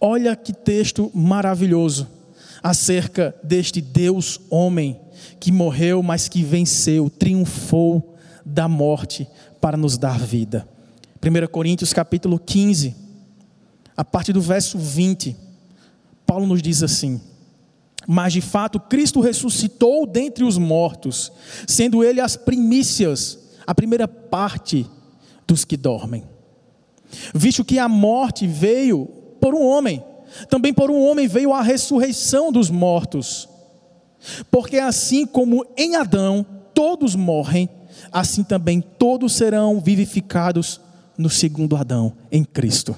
[0.00, 2.08] Olha que texto maravilhoso
[2.62, 4.98] acerca deste Deus homem
[5.38, 9.28] que morreu, mas que venceu, triunfou da morte
[9.60, 10.66] para nos dar vida.
[11.22, 12.96] 1 Coríntios capítulo 15,
[13.96, 15.36] a partir do verso 20,
[16.26, 17.20] Paulo nos diz assim:
[18.06, 21.30] mas de fato, Cristo ressuscitou dentre os mortos,
[21.66, 24.86] sendo ele as primícias, a primeira parte
[25.46, 26.24] dos que dormem.
[27.34, 29.06] Visto que a morte veio
[29.40, 30.02] por um homem,
[30.48, 33.48] também por um homem veio a ressurreição dos mortos.
[34.50, 36.44] Porque assim como em Adão
[36.74, 37.68] todos morrem,
[38.12, 40.80] assim também todos serão vivificados
[41.18, 42.96] no segundo Adão, em Cristo.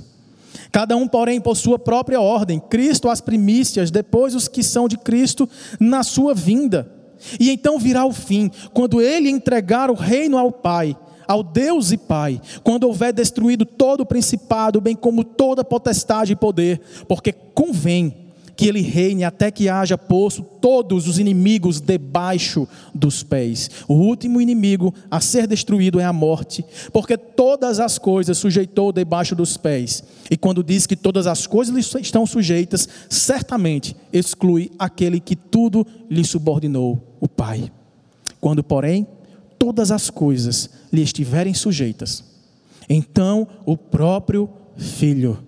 [0.70, 2.60] Cada um, porém, por sua própria ordem.
[2.60, 5.48] Cristo as primícias, depois os que são de Cristo
[5.78, 6.90] na sua vinda.
[7.38, 10.96] E então virá o fim, quando ele entregar o reino ao Pai,
[11.26, 16.36] ao Deus e Pai, quando houver destruído todo o principado, bem como toda potestade e
[16.36, 18.21] poder, porque convém
[18.56, 23.70] que ele reine até que haja posto todos os inimigos debaixo dos pés.
[23.88, 29.34] O último inimigo a ser destruído é a morte, porque todas as coisas sujeitou debaixo
[29.34, 30.04] dos pés.
[30.30, 35.86] E quando diz que todas as coisas lhe estão sujeitas, certamente exclui aquele que tudo
[36.10, 37.70] lhe subordinou, o Pai.
[38.40, 39.06] Quando, porém,
[39.58, 42.24] todas as coisas lhe estiverem sujeitas,
[42.88, 45.38] então o próprio Filho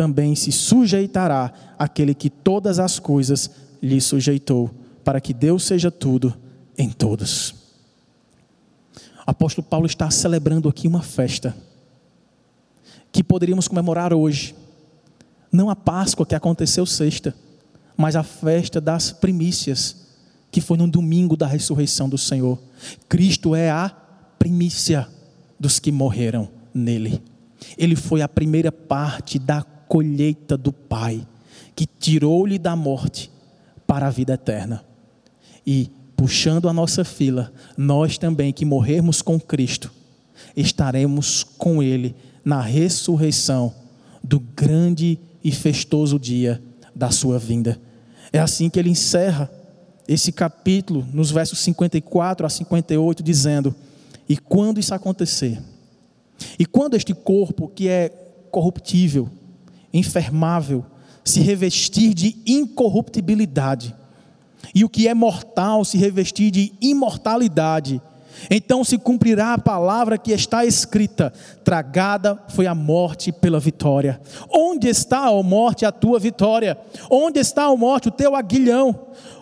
[0.00, 3.50] também se sujeitará àquele que todas as coisas
[3.82, 4.70] lhe sujeitou,
[5.04, 6.34] para que Deus seja tudo
[6.78, 7.54] em todos.
[9.26, 11.54] O apóstolo Paulo está celebrando aqui uma festa
[13.12, 14.54] que poderíamos comemorar hoje.
[15.52, 17.34] Não a Páscoa que aconteceu sexta,
[17.94, 20.06] mas a festa das primícias,
[20.50, 22.58] que foi no domingo da ressurreição do Senhor.
[23.06, 23.90] Cristo é a
[24.38, 25.06] primícia
[25.58, 27.22] dos que morreram nele.
[27.76, 31.26] Ele foi a primeira parte da colheita do Pai,
[31.74, 33.28] que tirou-lhe da morte
[33.88, 34.84] para a vida eterna.
[35.66, 39.90] E, puxando a nossa fila, nós também que morrermos com Cristo,
[40.56, 42.14] estaremos com Ele
[42.44, 43.74] na ressurreição
[44.22, 46.62] do grande e festoso dia
[46.94, 47.76] da sua vinda.
[48.32, 49.50] É assim que ele encerra
[50.06, 53.74] esse capítulo, nos versos 54 a 58, dizendo:
[54.28, 55.60] E quando isso acontecer,
[56.56, 58.08] e quando este corpo que é
[58.52, 59.28] corruptível,
[59.92, 60.84] enfermável,
[61.24, 63.94] se revestir de incorruptibilidade,
[64.74, 68.00] e o que é mortal se revestir de imortalidade.
[68.50, 71.32] Então se cumprirá a palavra que está escrita:
[71.64, 74.20] tragada foi a morte pela vitória.
[74.48, 76.78] Onde está, ó morte, a tua vitória?
[77.10, 78.98] Onde está, ó morte, o teu aguilhão?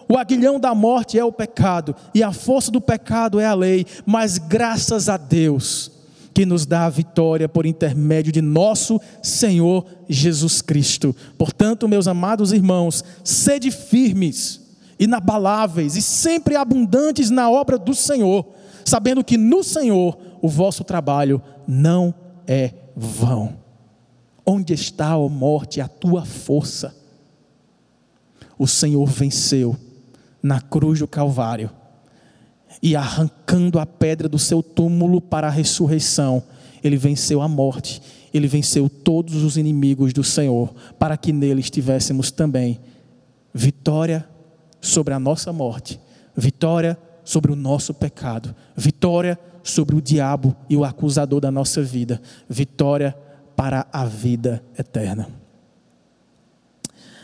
[0.08, 3.84] O aguilhão da morte é o pecado, e a força do pecado é a lei,
[4.06, 5.97] mas graças a Deus
[6.38, 11.12] que nos dá a vitória por intermédio de nosso Senhor Jesus Cristo.
[11.36, 14.60] Portanto, meus amados irmãos, sede firmes,
[15.00, 18.46] inabaláveis e sempre abundantes na obra do Senhor,
[18.84, 22.14] sabendo que no Senhor o vosso trabalho não
[22.46, 23.56] é vão.
[24.46, 26.94] Onde está, ó morte, a tua força?
[28.56, 29.76] O Senhor venceu
[30.40, 31.68] na cruz do Calvário
[32.82, 36.42] e arrancando a pedra do seu túmulo para a ressurreição,
[36.82, 38.00] ele venceu a morte,
[38.32, 42.80] ele venceu todos os inimigos do Senhor, para que nele estivéssemos também
[43.52, 44.28] vitória
[44.80, 46.00] sobre a nossa morte,
[46.36, 52.22] vitória sobre o nosso pecado, vitória sobre o diabo e o acusador da nossa vida,
[52.48, 53.16] vitória
[53.56, 55.28] para a vida eterna.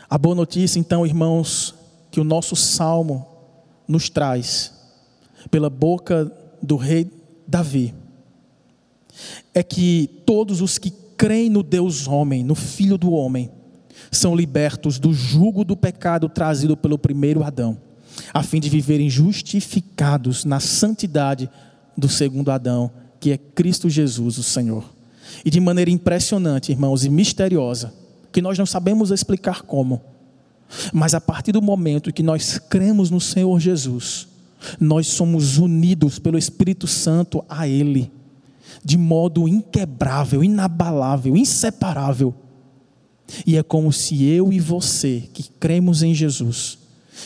[0.09, 1.73] A boa notícia, então, irmãos,
[2.11, 3.25] que o nosso salmo
[3.87, 4.74] nos traz
[5.49, 6.31] pela boca
[6.61, 7.09] do rei
[7.47, 7.93] Davi,
[9.53, 13.49] é que todos os que creem no Deus homem, no Filho do homem,
[14.11, 17.77] são libertos do jugo do pecado trazido pelo primeiro Adão,
[18.33, 21.49] a fim de viverem justificados na santidade
[21.97, 24.83] do segundo Adão, que é Cristo Jesus, o Senhor.
[25.43, 27.93] E de maneira impressionante, irmãos, e misteriosa,
[28.31, 30.01] que nós não sabemos explicar como,
[30.93, 34.27] mas a partir do momento que nós cremos no Senhor Jesus,
[34.79, 38.11] nós somos unidos pelo Espírito Santo a Ele,
[38.83, 42.33] de modo inquebrável, inabalável, inseparável.
[43.45, 46.77] E é como se eu e você, que cremos em Jesus,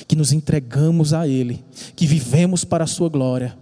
[0.07, 1.63] que nos entregamos a Ele,
[1.95, 3.57] que vivemos para a Sua glória,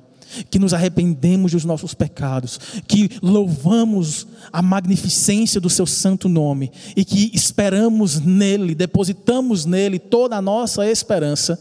[0.49, 7.03] que nos arrependemos dos nossos pecados, que louvamos a magnificência do Seu santo nome e
[7.03, 11.59] que esperamos nele, depositamos nele toda a nossa esperança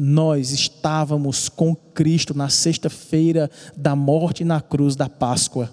[0.00, 5.68] nós estávamos com Cristo na sexta-feira da morte na cruz da Páscoa.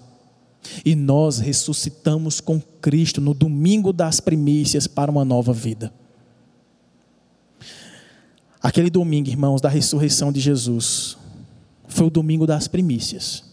[0.84, 5.92] E nós ressuscitamos com Cristo no domingo das primícias para uma nova vida.
[8.60, 11.16] Aquele domingo, irmãos, da ressurreição de Jesus,
[11.86, 13.44] foi o domingo das primícias.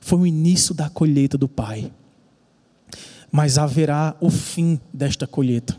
[0.00, 1.92] Foi o início da colheita do Pai.
[3.30, 5.76] Mas haverá o fim desta colheita.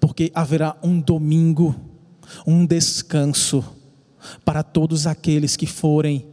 [0.00, 1.89] Porque haverá um domingo
[2.46, 3.64] um descanso
[4.44, 6.26] para todos aqueles que forem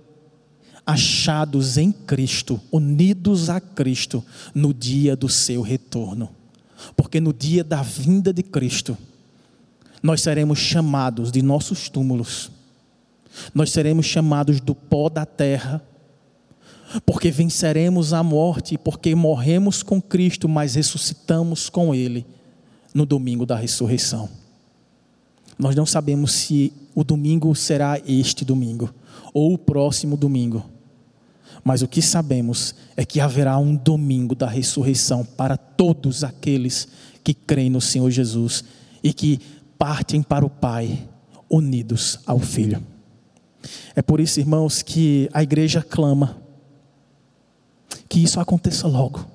[0.85, 4.23] achados em Cristo, unidos a Cristo
[4.55, 6.29] no dia do seu retorno.
[6.95, 8.97] Porque no dia da vinda de Cristo,
[10.01, 12.51] nós seremos chamados de nossos túmulos,
[13.53, 15.83] nós seremos chamados do pó da terra,
[17.05, 22.25] porque venceremos a morte, porque morremos com Cristo, mas ressuscitamos com Ele
[22.93, 24.29] no domingo da ressurreição.
[25.57, 28.93] Nós não sabemos se o domingo será este domingo
[29.33, 30.63] ou o próximo domingo.
[31.63, 36.87] Mas o que sabemos é que haverá um domingo da ressurreição para todos aqueles
[37.23, 38.63] que creem no Senhor Jesus
[39.03, 39.39] e que
[39.77, 41.07] partem para o Pai,
[41.49, 42.81] unidos ao Filho.
[43.95, 46.37] É por isso, irmãos, que a igreja clama
[48.07, 49.25] que isso aconteça logo.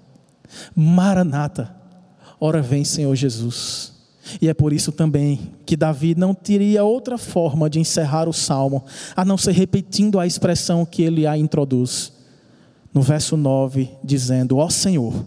[0.74, 1.74] Maranata,
[2.40, 3.91] ora vem, Senhor Jesus.
[4.40, 8.84] E é por isso também que Davi não teria outra forma de encerrar o salmo,
[9.16, 12.12] a não ser repetindo a expressão que ele a introduz.
[12.94, 15.24] No verso 9, dizendo: Ó Senhor,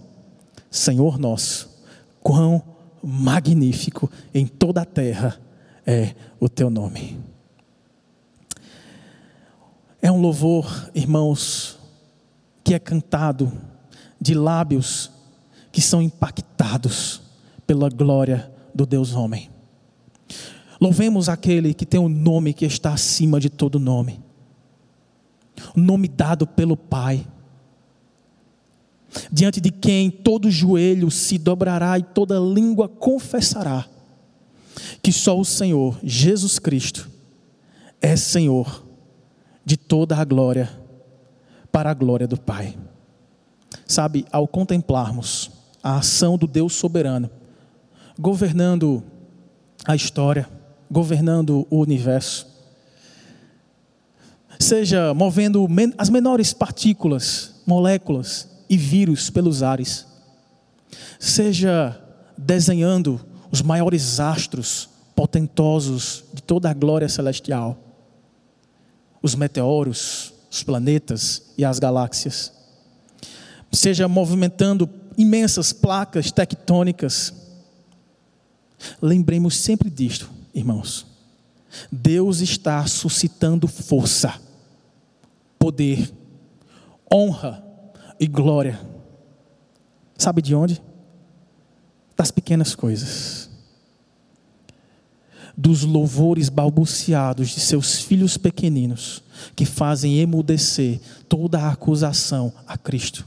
[0.69, 1.69] Senhor nosso,
[2.21, 2.61] quão
[3.03, 5.39] magnífico em toda a terra
[5.85, 7.17] é o teu nome.
[10.01, 11.77] É um louvor, irmãos,
[12.63, 13.51] que é cantado
[14.19, 15.11] de lábios
[15.71, 17.21] que são impactados
[17.65, 19.49] pela glória do Deus homem.
[20.79, 24.19] Louvemos aquele que tem o um nome que está acima de todo nome.
[25.75, 27.25] O nome dado pelo Pai.
[29.31, 33.87] Diante de quem todo joelho se dobrará e toda língua confessará
[35.01, 37.09] que só o Senhor, Jesus Cristo,
[38.01, 38.85] é Senhor
[39.63, 40.69] de toda a glória
[41.71, 42.77] para a glória do Pai.
[43.87, 45.51] Sabe, ao contemplarmos
[45.81, 47.29] a ação do Deus soberano,
[48.17, 49.03] governando
[49.85, 50.49] a história,
[50.89, 52.47] governando o universo,
[54.59, 60.07] seja movendo as menores partículas, moléculas e vírus pelos ares,
[61.19, 62.01] seja
[62.37, 63.19] desenhando
[63.51, 67.77] os maiores astros potentosos de toda a glória celestial,
[69.21, 72.51] os meteoros, os planetas e as galáxias,
[73.71, 77.33] seja movimentando imensas placas tectônicas.
[79.01, 81.05] Lembremos sempre disto, irmãos.
[81.91, 84.39] Deus está suscitando força,
[85.59, 86.13] poder,
[87.11, 87.63] honra
[88.19, 88.79] e glória.
[90.17, 90.81] Sabe de onde?
[92.15, 93.49] Das pequenas coisas.
[95.57, 99.23] Dos louvores balbuciados de seus filhos pequeninos,
[99.55, 103.25] que fazem emudecer toda a acusação a Cristo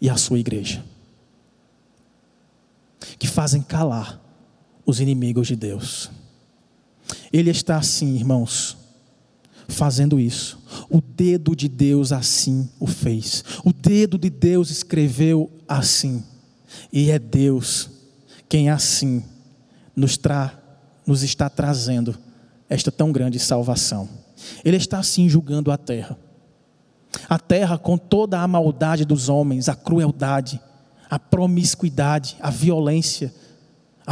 [0.00, 0.84] e a sua igreja.
[3.18, 4.20] Que fazem calar
[4.84, 6.10] os inimigos de Deus.
[7.32, 8.76] Ele está assim, irmãos,
[9.68, 10.58] fazendo isso.
[10.88, 13.44] O dedo de Deus assim o fez.
[13.64, 16.22] O dedo de Deus escreveu assim.
[16.92, 17.90] E é Deus
[18.48, 19.24] quem assim
[19.96, 20.52] nos, tra
[21.06, 22.18] nos está trazendo
[22.68, 24.08] esta tão grande salvação.
[24.64, 26.18] Ele está assim julgando a terra.
[27.28, 30.60] A terra com toda a maldade dos homens, a crueldade,
[31.10, 33.32] a promiscuidade, a violência,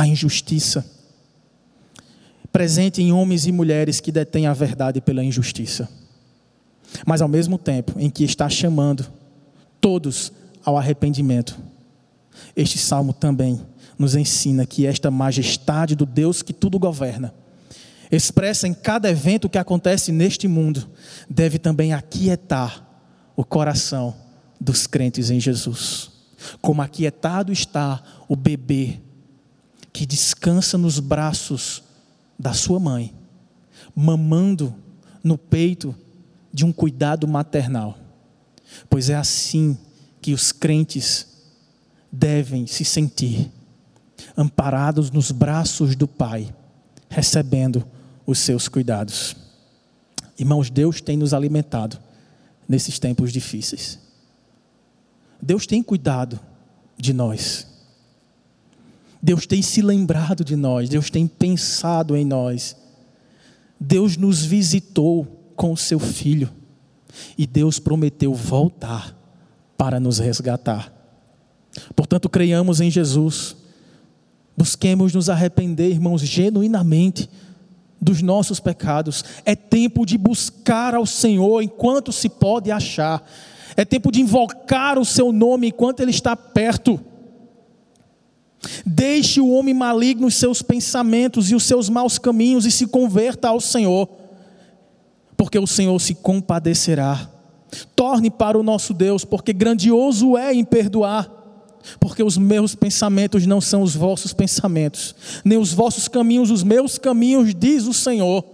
[0.01, 0.83] a injustiça.
[2.51, 5.91] Presente em homens e mulheres que detêm a verdade pela injustiça.
[7.07, 9.07] Mas ao mesmo tempo em que está chamando
[9.79, 10.33] todos
[10.65, 11.59] ao arrependimento.
[12.57, 13.61] Este salmo também
[13.99, 17.35] nos ensina que esta majestade do Deus que tudo governa
[18.11, 20.89] expressa em cada evento que acontece neste mundo,
[21.29, 22.85] deve também aquietar
[23.37, 24.17] o coração
[24.59, 26.11] dos crentes em Jesus.
[26.63, 28.99] Como aquietado está o bebê
[29.93, 31.83] que descansa nos braços
[32.39, 33.15] da sua mãe,
[33.95, 34.75] mamando
[35.23, 35.95] no peito
[36.53, 37.99] de um cuidado maternal.
[38.89, 39.77] Pois é assim
[40.21, 41.27] que os crentes
[42.11, 43.51] devem se sentir,
[44.37, 46.55] amparados nos braços do Pai,
[47.09, 47.85] recebendo
[48.27, 49.37] os seus cuidados.
[50.39, 51.99] Irmãos, Deus tem nos alimentado
[52.69, 53.99] nesses tempos difíceis.
[55.43, 56.39] Deus tem cuidado
[56.97, 57.67] de nós.
[59.23, 62.77] Deus tem se lembrado de nós, Deus tem pensado em nós.
[63.79, 66.51] Deus nos visitou com o seu filho
[67.37, 69.17] e Deus prometeu voltar
[69.77, 70.93] para nos resgatar.
[71.95, 73.57] Portanto, creiamos em Jesus.
[74.57, 77.29] Busquemos nos arrepender, irmãos, genuinamente
[78.01, 79.25] dos nossos pecados.
[79.45, 83.23] É tempo de buscar ao Senhor enquanto se pode achar.
[83.77, 87.01] É tempo de invocar o seu nome enquanto ele está perto.
[88.85, 93.49] Deixe o homem maligno os seus pensamentos e os seus maus caminhos e se converta
[93.49, 94.09] ao Senhor,
[95.37, 97.29] porque o Senhor se compadecerá.
[97.95, 101.39] Torne para o nosso Deus, porque grandioso é em perdoar
[101.99, 106.99] porque os meus pensamentos não são os vossos pensamentos, nem os vossos caminhos os meus
[106.99, 108.45] caminhos, diz o Senhor.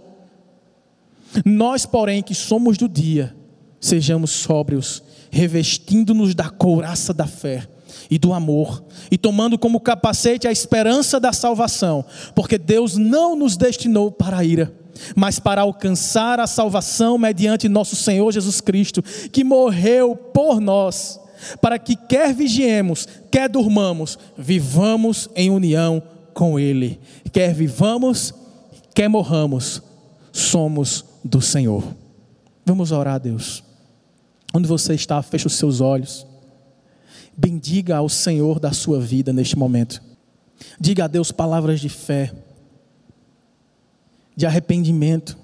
[1.43, 3.35] Nós, porém, que somos do dia,
[3.81, 7.67] sejamos sóbrios, revestindo-nos da couraça da fé
[8.09, 13.57] e do amor, e tomando como capacete a esperança da salvação, porque Deus não nos
[13.57, 14.73] destinou para a ira,
[15.15, 21.19] mas para alcançar a salvação mediante nosso Senhor Jesus Cristo, que morreu por nós
[21.61, 26.01] para que quer vigiemos, quer durmamos, vivamos em união
[26.33, 26.99] com Ele.
[27.31, 28.33] Quer vivamos,
[28.93, 29.81] quer morramos,
[30.31, 31.83] somos do Senhor.
[32.65, 33.63] Vamos orar a Deus.
[34.53, 36.26] Onde você está, feche os seus olhos.
[37.37, 40.01] Bendiga ao Senhor da sua vida neste momento.
[40.79, 42.33] Diga a Deus palavras de fé,
[44.35, 45.37] de arrependimento,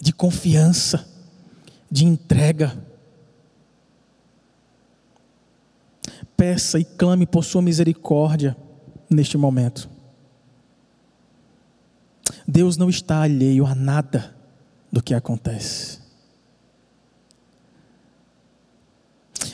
[0.00, 1.08] de confiança,
[1.88, 2.76] de entrega.
[6.36, 8.56] Peça e clame por sua misericórdia
[9.08, 9.88] neste momento.
[12.46, 14.34] Deus não está alheio a nada
[14.90, 16.07] do que acontece.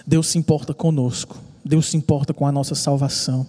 [0.06, 1.38] Deus se importa conosco.
[1.64, 3.46] Deus se importa com a nossa salvação.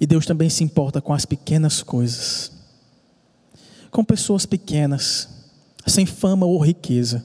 [0.00, 2.50] E Deus também se importa com as pequenas coisas.
[3.90, 5.28] Com pessoas pequenas,
[5.86, 7.24] sem fama ou riqueza,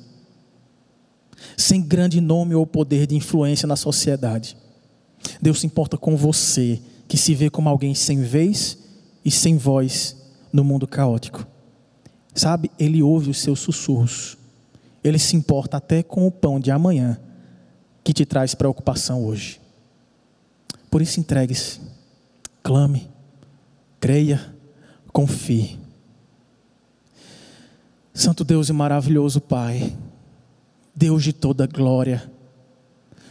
[1.57, 4.55] sem grande nome ou poder de influência na sociedade.
[5.41, 8.77] Deus se importa com você, que se vê como alguém sem vez
[9.25, 10.15] e sem voz
[10.53, 11.47] no mundo caótico.
[12.35, 14.37] Sabe, Ele ouve os seus sussurros.
[15.03, 17.19] Ele se importa até com o pão de amanhã
[18.09, 19.61] que te traz preocupação hoje.
[20.89, 21.79] Por isso, entregue-se,
[22.63, 23.07] clame,
[23.99, 24.51] creia,
[25.13, 25.77] confie.
[28.11, 29.95] Santo Deus e maravilhoso Pai,
[30.95, 32.31] Deus de toda glória,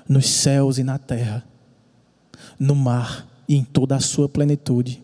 [0.09, 1.45] nos céus e na terra,
[2.57, 5.03] no mar e em toda a sua plenitude.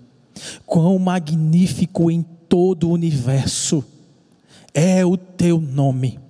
[0.64, 3.84] Quão magnífico em todo o universo
[4.72, 6.22] é o teu nome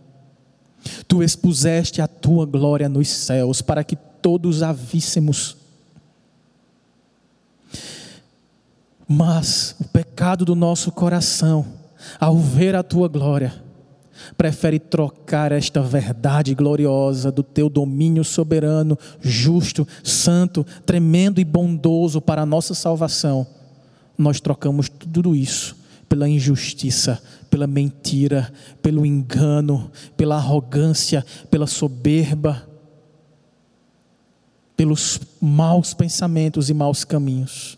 [1.06, 5.56] Tu expuseste a tua glória nos céus para que todos a víssemos.
[9.06, 11.66] Mas o pecado do nosso coração,
[12.18, 13.62] ao ver a tua glória,
[14.36, 22.42] prefere trocar esta verdade gloriosa do teu domínio soberano, justo, santo, tremendo e bondoso para
[22.42, 23.46] a nossa salvação.
[24.16, 25.83] Nós trocamos tudo isso
[26.14, 32.68] pela injustiça, pela mentira, pelo engano, pela arrogância, pela soberba,
[34.76, 37.76] pelos maus pensamentos e maus caminhos.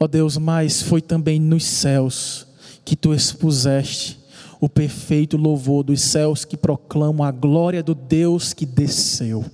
[0.00, 2.46] Ó oh Deus, mas foi também nos céus
[2.82, 4.18] que tu expuseste
[4.58, 9.44] o perfeito louvor dos céus que proclamam a glória do Deus que desceu,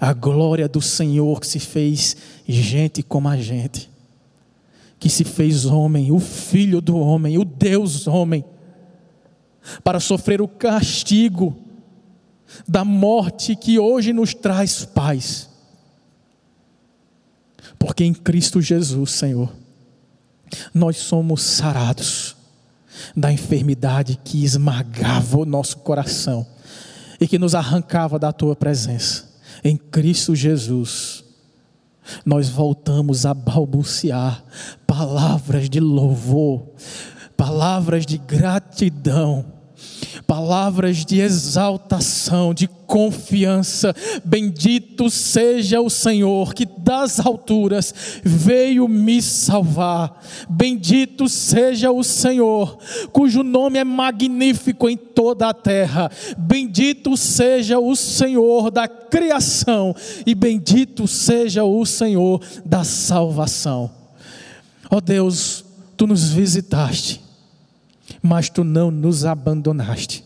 [0.00, 2.16] a glória do Senhor que se fez
[2.48, 3.89] gente como a gente
[5.00, 8.44] que se fez homem, o Filho do homem, o Deus homem,
[9.82, 11.56] para sofrer o castigo
[12.68, 15.48] da morte que hoje nos traz paz.
[17.78, 19.50] Porque em Cristo Jesus, Senhor,
[20.74, 22.36] nós somos sarados
[23.16, 26.46] da enfermidade que esmagava o nosso coração
[27.18, 29.30] e que nos arrancava da tua presença.
[29.64, 31.24] Em Cristo Jesus,
[32.24, 34.44] nós voltamos a balbuciar
[34.86, 36.62] palavras de louvor,
[37.36, 39.59] palavras de gratidão
[40.26, 43.94] palavras de exaltação, de confiança.
[44.24, 47.94] Bendito seja o Senhor que das alturas
[48.24, 50.20] veio me salvar.
[50.48, 52.78] Bendito seja o Senhor,
[53.12, 56.10] cujo nome é magnífico em toda a terra.
[56.36, 59.94] Bendito seja o Senhor da criação
[60.26, 63.90] e bendito seja o Senhor da salvação.
[64.90, 65.64] Ó oh Deus,
[65.96, 67.29] tu nos visitaste
[68.22, 70.24] mas tu não nos abandonaste.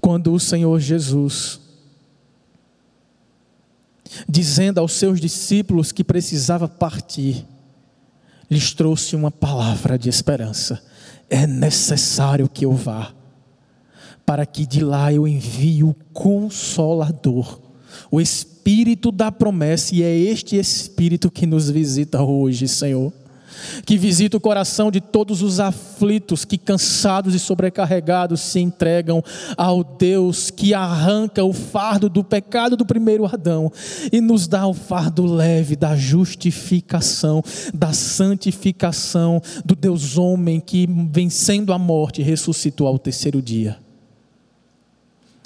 [0.00, 1.60] Quando o Senhor Jesus,
[4.28, 7.46] dizendo aos seus discípulos que precisava partir,
[8.50, 10.82] lhes trouxe uma palavra de esperança:
[11.30, 13.12] é necessário que eu vá,
[14.26, 17.60] para que de lá eu envie o Consolador,
[18.10, 23.12] o Espírito da promessa, e é este Espírito que nos visita hoje, Senhor
[23.84, 29.22] que visita o coração de todos os aflitos que, cansados e sobrecarregados, se entregam
[29.56, 33.72] ao Deus que arranca o fardo do pecado do primeiro Adão
[34.12, 37.42] e nos dá o fardo leve da justificação,
[37.72, 43.78] da santificação do Deus homem que, vencendo a morte, ressuscitou ao terceiro dia.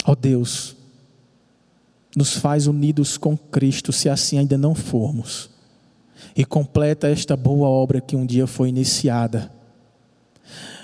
[0.05, 0.75] Ó oh Deus,
[2.15, 5.52] nos faz unidos com Cristo, se assim ainda não formos
[6.35, 9.51] e completa esta boa obra que um dia foi iniciada,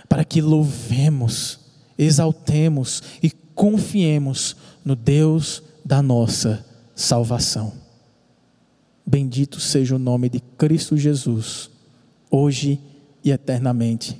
[0.08, 1.60] para que louvemos,
[1.97, 7.74] exaltemos e confiemos no Deus da nossa salvação.
[9.06, 11.70] Bendito seja o nome de Cristo Jesus,
[12.30, 12.80] hoje
[13.24, 14.20] e eternamente.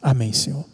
[0.00, 0.73] Amém, Senhor.